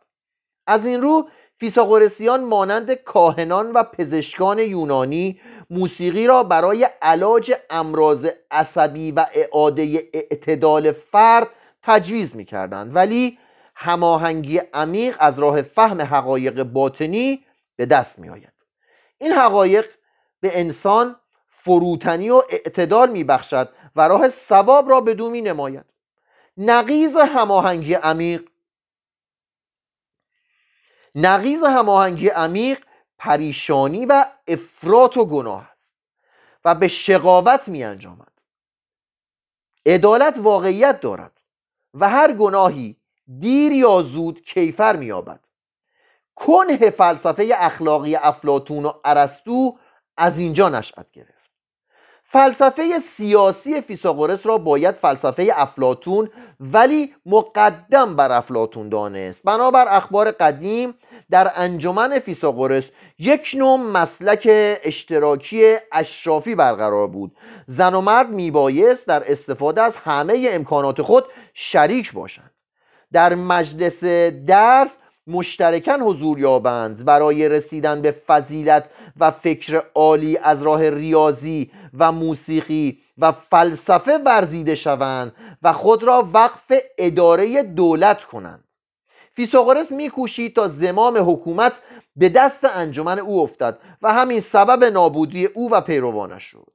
از 0.68 0.86
این 0.86 1.02
رو 1.02 1.30
فیساغورسیان 1.60 2.44
مانند 2.44 2.94
کاهنان 2.94 3.72
و 3.72 3.84
پزشکان 3.84 4.60
یونانی 4.60 5.40
موسیقی 5.70 6.28
را 6.28 6.44
برای 6.44 6.90
علاج 7.02 7.54
امراض 7.70 8.28
عصبی 8.52 9.12
و 9.12 9.26
اعاده 9.34 10.10
اعتدال 10.14 10.92
فرد 10.92 11.48
تجویز 11.84 12.36
می 12.36 12.46
کردند 12.46 12.96
ولی 12.96 13.40
هماهنگی 13.76 14.58
عمیق 14.74 15.18
از 15.20 15.40
راه 15.40 15.62
فهم 15.62 16.02
حقایق 16.02 16.64
باطنی 16.64 17.46
به 17.76 17.86
دست 17.86 18.20
می 18.20 18.30
آید 18.30 18.54
این 19.18 19.32
حقایق 19.32 19.86
به 20.42 20.60
انسان 20.60 21.16
فروتنی 21.48 22.30
و 22.30 22.42
اعتدال 22.50 23.12
می 23.12 23.24
بخشد 23.24 23.70
و 23.96 24.08
راه 24.08 24.30
ثواب 24.30 24.90
را 24.90 25.02
به 25.02 25.30
می 25.30 25.42
نماید. 25.42 25.86
نقیز 26.58 27.16
هماهنگی 27.16 27.94
عمیق. 27.94 28.50
نقیز 31.16 31.64
هماهنگی 31.64 32.28
عمیق 32.28 32.86
پریشانی 33.18 34.06
و 34.06 34.26
افراط 34.48 35.18
و 35.18 35.26
گناه 35.26 35.72
است 35.72 35.94
و 36.66 36.76
به 36.76 36.88
شقاوت 36.88 37.68
می 37.68 37.84
انجامد. 37.84 38.32
عدالت 39.86 40.38
واقعیت 40.38 41.00
دارد 41.00 41.42
و 41.94 42.10
هر 42.10 42.34
گناهی 42.34 42.98
دیر 43.40 43.72
یا 43.72 44.02
زود 44.02 44.42
کیفر 44.42 44.96
مییابد 44.96 45.40
کنه 46.36 46.90
فلسفه 46.90 47.50
اخلاقی 47.54 48.16
افلاتون 48.16 48.86
و 48.86 48.94
ارسطو 49.06 49.80
از 50.18 50.40
اینجا 50.40 50.70
نشأت 50.70 51.12
گرفت. 51.12 51.33
فلسفه 52.34 53.00
سیاسی 53.00 53.82
فیساغورس 53.82 54.46
را 54.46 54.58
باید 54.58 54.96
فلسفه 54.96 55.50
افلاتون 55.56 56.30
ولی 56.60 57.14
مقدم 57.26 58.16
بر 58.16 58.32
افلاتون 58.32 58.90
دانست. 58.90 59.44
بنابر 59.44 59.86
اخبار 59.90 60.32
قدیم 60.32 60.94
در 61.32 61.52
انجمن 61.56 62.20
فیساغورس 62.20 62.84
یک 63.20 63.52
نوع 63.58 63.78
مسلک 63.78 64.48
اشتراکی 64.84 65.76
اشرافی 65.92 66.56
برقرار 66.56 67.08
بود. 67.08 67.32
زن 67.68 67.94
و 67.94 68.02
مرد 68.02 68.30
میبایست 68.30 69.08
در 69.08 69.32
استفاده 69.32 69.82
از 69.82 69.96
همه 69.96 70.48
امکانات 70.52 71.02
خود 71.02 71.24
شریک 71.54 72.14
باشند. 72.14 72.52
در 73.12 73.36
مجلس 73.36 74.04
درس 74.48 74.90
مشترکن 75.28 76.02
حضور 76.02 76.40
یابند. 76.40 77.06
برای 77.06 77.50
رسیدن 77.50 78.02
به 78.02 78.12
فضیلت 78.12 78.90
و 79.20 79.32
فکر 79.32 79.84
عالی 79.96 80.38
از 80.38 80.62
راه 80.62 80.90
ریاضی 80.90 81.72
و 81.98 82.12
موسیقی 82.12 83.00
و 83.18 83.32
فلسفه 83.32 84.18
ورزیده 84.18 84.76
شوند 84.76 85.36
و 85.64 85.74
خود 85.74 86.04
را 86.04 86.30
وقف 86.34 86.72
اداره 86.98 87.64
دولت 87.64 88.24
کنند. 88.24 88.64
فیساغورس 89.36 89.92
میکوشید 89.92 90.56
تا 90.56 90.68
زمام 90.68 91.32
حکومت 91.32 91.74
به 92.16 92.30
دست 92.30 92.66
انجمن 92.66 93.20
او 93.20 93.42
افتد 93.42 93.78
و 94.02 94.14
همین 94.14 94.40
سبب 94.40 94.84
نابودی 94.84 95.46
او 95.46 95.72
و 95.72 95.82
پیروانش 95.82 96.44
شد. 96.44 96.74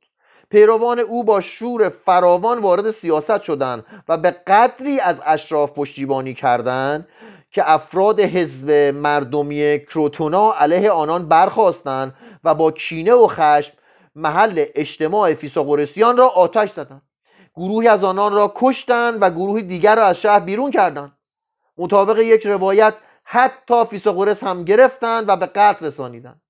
پیروان 0.51 0.99
او 0.99 1.25
با 1.25 1.41
شور 1.41 1.89
فراوان 1.89 2.59
وارد 2.59 2.91
سیاست 2.91 3.43
شدند 3.43 3.85
و 4.09 4.17
به 4.17 4.31
قدری 4.31 5.01
از 5.01 5.21
اشراف 5.27 5.73
پشتیبانی 5.73 6.35
کردند 6.35 7.09
که 7.51 7.71
افراد 7.71 8.21
حزب 8.21 8.71
مردمی 8.95 9.79
کروتونا 9.79 10.53
علیه 10.53 10.91
آنان 10.91 11.29
برخواستند 11.29 12.15
و 12.45 12.55
با 12.55 12.71
کینه 12.71 13.13
و 13.13 13.27
خشم 13.31 13.73
محل 14.15 14.65
اجتماع 14.75 15.35
فیساغورسیان 15.35 16.17
را 16.17 16.29
آتش 16.29 16.73
زدند. 16.73 17.03
گروهی 17.57 17.89
از 17.89 18.05
آنان 18.05 18.33
را 18.33 18.53
کشتند 18.57 19.19
و 19.21 19.31
گروهی 19.31 19.63
دیگر 19.63 19.97
را 19.97 20.05
از 20.05 20.21
شهر 20.21 20.41
بیرون 20.41 20.71
کردند. 20.71 21.13
مطابق 21.79 22.19
یک 22.19 22.47
روایت 22.47 22.95
حتی 23.25 23.85
فیساغورس 23.85 24.43
هم 24.43 24.65
گرفتند 24.65 25.29
و 25.29 25.37
به 25.37 25.47
قتل 25.47 25.87
رسانیدند. 25.87 26.41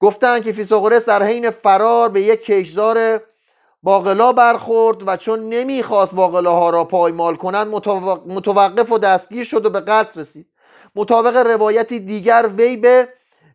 گفتند 0.00 0.44
که 0.44 0.52
فیساغورس 0.52 1.04
در 1.04 1.22
حین 1.22 1.50
فرار 1.50 2.08
به 2.08 2.22
یک 2.22 2.44
کشزار 2.44 3.20
باقلا 3.84 4.32
برخورد 4.32 5.08
و 5.08 5.16
چون 5.16 5.48
نمی‌خواست 5.48 6.14
باقلاها 6.14 6.70
را 6.70 6.84
پایمال 6.84 7.36
کنند 7.36 7.68
متوقف 8.26 8.92
و 8.92 8.98
دستگیر 8.98 9.44
شد 9.44 9.66
و 9.66 9.70
به 9.70 9.80
قتل 9.80 10.20
رسید. 10.20 10.46
مطابق 10.96 11.36
روایتی 11.36 12.00
دیگر 12.00 12.50
وی 12.56 12.76
به 12.76 13.08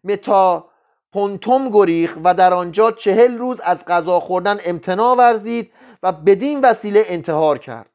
متا 0.03 0.69
پونتوم 1.13 1.69
گریخ 1.69 2.17
و 2.23 2.33
در 2.33 2.53
آنجا 2.53 2.91
چهل 2.91 3.37
روز 3.37 3.59
از 3.59 3.85
غذا 3.85 4.19
خوردن 4.19 4.59
امتناع 4.65 5.17
ورزید 5.17 5.71
و 6.03 6.11
بدین 6.11 6.61
وسیله 6.61 7.03
انتحار 7.05 7.57
کرد. 7.57 7.89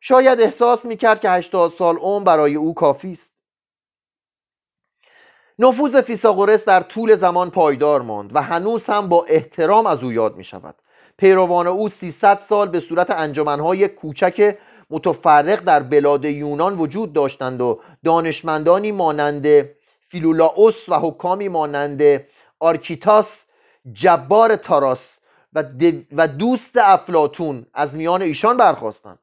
شاید 0.00 0.40
احساس 0.40 0.84
می‌کرد 0.84 1.20
که 1.20 1.30
هشتاد 1.30 1.72
سال 1.78 1.96
عمر 1.96 2.24
برای 2.24 2.54
او 2.54 2.74
کافی 2.74 3.12
است. 3.12 3.30
نفوذ 5.58 5.96
فیساغورس 5.96 6.64
در 6.64 6.80
طول 6.80 7.16
زمان 7.16 7.50
پایدار 7.50 8.02
ماند 8.02 8.36
و 8.36 8.42
هنوز 8.42 8.86
هم 8.86 9.08
با 9.08 9.24
احترام 9.28 9.86
از 9.86 10.02
او 10.02 10.12
یاد 10.12 10.36
می 10.36 10.44
شود 10.44 10.74
پیروان 11.18 11.66
او 11.66 11.88
300 11.88 12.40
سال 12.48 12.68
به 12.68 12.80
صورت 12.80 13.10
انجمنهای 13.10 13.88
کوچک 13.88 14.58
متفرق 14.90 15.60
در 15.60 15.82
بلاد 15.82 16.24
یونان 16.24 16.78
وجود 16.78 17.12
داشتند 17.12 17.60
و 17.60 17.80
دانشمندانی 18.04 18.92
مانند 18.92 19.46
فیلولاوس 20.08 20.88
و 20.88 20.94
حکامی 20.98 21.48
مانند 21.48 22.02
آرکیتاس 22.60 23.44
جبار 23.92 24.56
تاراس 24.56 25.18
و, 26.12 26.28
دوست 26.28 26.76
افلاطون 26.76 27.66
از 27.74 27.94
میان 27.94 28.22
ایشان 28.22 28.56
برخاستند 28.56 29.18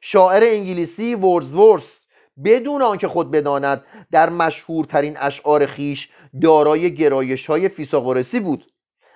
شاعر 0.00 0.42
انگلیسی 0.44 1.14
وردزورث 1.14 2.00
بدون 2.44 2.82
آنکه 2.82 3.08
خود 3.08 3.30
بداند 3.30 3.84
در 4.10 4.30
مشهورترین 4.30 5.16
اشعار 5.18 5.66
خویش 5.66 6.08
دارای 6.42 6.94
گرایش 6.94 7.46
های 7.46 7.68
فیثاغورسی 7.68 8.40
بود. 8.40 8.69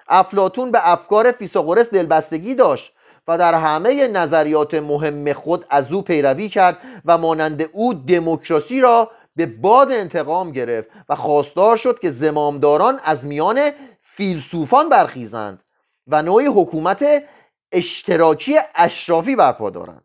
افلاتون 0.08 0.70
به 0.70 0.90
افکار 0.92 1.32
فیساغورس 1.32 1.90
دلبستگی 1.90 2.54
داشت 2.54 2.92
و 3.28 3.38
در 3.38 3.54
همه 3.54 4.08
نظریات 4.08 4.74
مهم 4.74 5.32
خود 5.32 5.66
از 5.70 5.92
او 5.92 6.02
پیروی 6.02 6.48
کرد 6.48 6.78
و 7.04 7.18
مانند 7.18 7.70
او 7.72 7.94
دموکراسی 7.94 8.80
را 8.80 9.10
به 9.36 9.46
باد 9.46 9.92
انتقام 9.92 10.52
گرفت 10.52 10.90
و 11.08 11.14
خواستار 11.14 11.76
شد 11.76 11.98
که 11.98 12.10
زمامداران 12.10 13.00
از 13.04 13.24
میان 13.24 13.70
فیلسوفان 14.02 14.88
برخیزند 14.88 15.64
و 16.06 16.22
نوعی 16.22 16.46
حکومت 16.46 17.22
اشتراکی 17.72 18.58
اشرافی 18.74 19.36
برپا 19.36 19.70
دارند. 19.70 20.04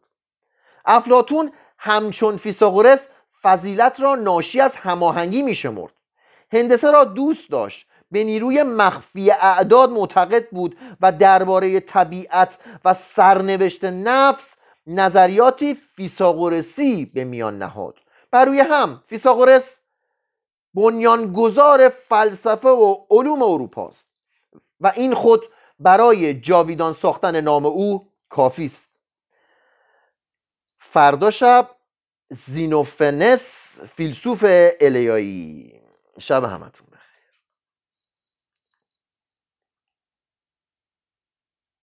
افلاتون 0.85 1.51
همچون 1.77 2.37
فیساغورس 2.37 2.99
فضیلت 3.41 3.99
را 3.99 4.15
ناشی 4.15 4.61
از 4.61 4.75
هماهنگی 4.75 5.41
میشمرد. 5.41 5.93
هندسه 6.51 6.91
را 6.91 7.03
دوست 7.03 7.49
داشت 7.49 7.87
به 8.11 8.23
نیروی 8.23 8.63
مخفی 8.63 9.31
اعداد 9.31 9.89
معتقد 9.89 10.49
بود 10.49 10.77
و 11.01 11.11
درباره 11.11 11.79
طبیعت 11.79 12.57
و 12.85 12.93
سرنوشت 12.93 13.83
نفس 13.85 14.53
نظریاتی 14.87 15.75
فیساغورسی 15.75 17.05
به 17.05 17.23
میان 17.23 17.57
نهاد. 17.57 17.95
بر 18.31 18.45
روی 18.45 18.59
هم 18.59 19.03
فیساغورس 19.07 19.79
بنیانگذار 20.73 21.89
فلسفه 21.89 22.69
و 22.69 23.05
علوم 23.09 23.41
اروپاست 23.41 24.05
و 24.79 24.91
این 24.95 25.13
خود 25.13 25.43
برای 25.79 26.39
جاویدان 26.39 26.93
ساختن 26.93 27.41
نام 27.41 27.65
او 27.65 28.11
کافی 28.29 28.65
است. 28.65 28.89
فردا 30.79 31.31
شب 31.31 31.69
زینوفنس 32.29 33.79
فیلسوف 33.95 34.45
الیایی. 34.81 35.81
شب 36.19 36.43
همتون. 36.43 36.88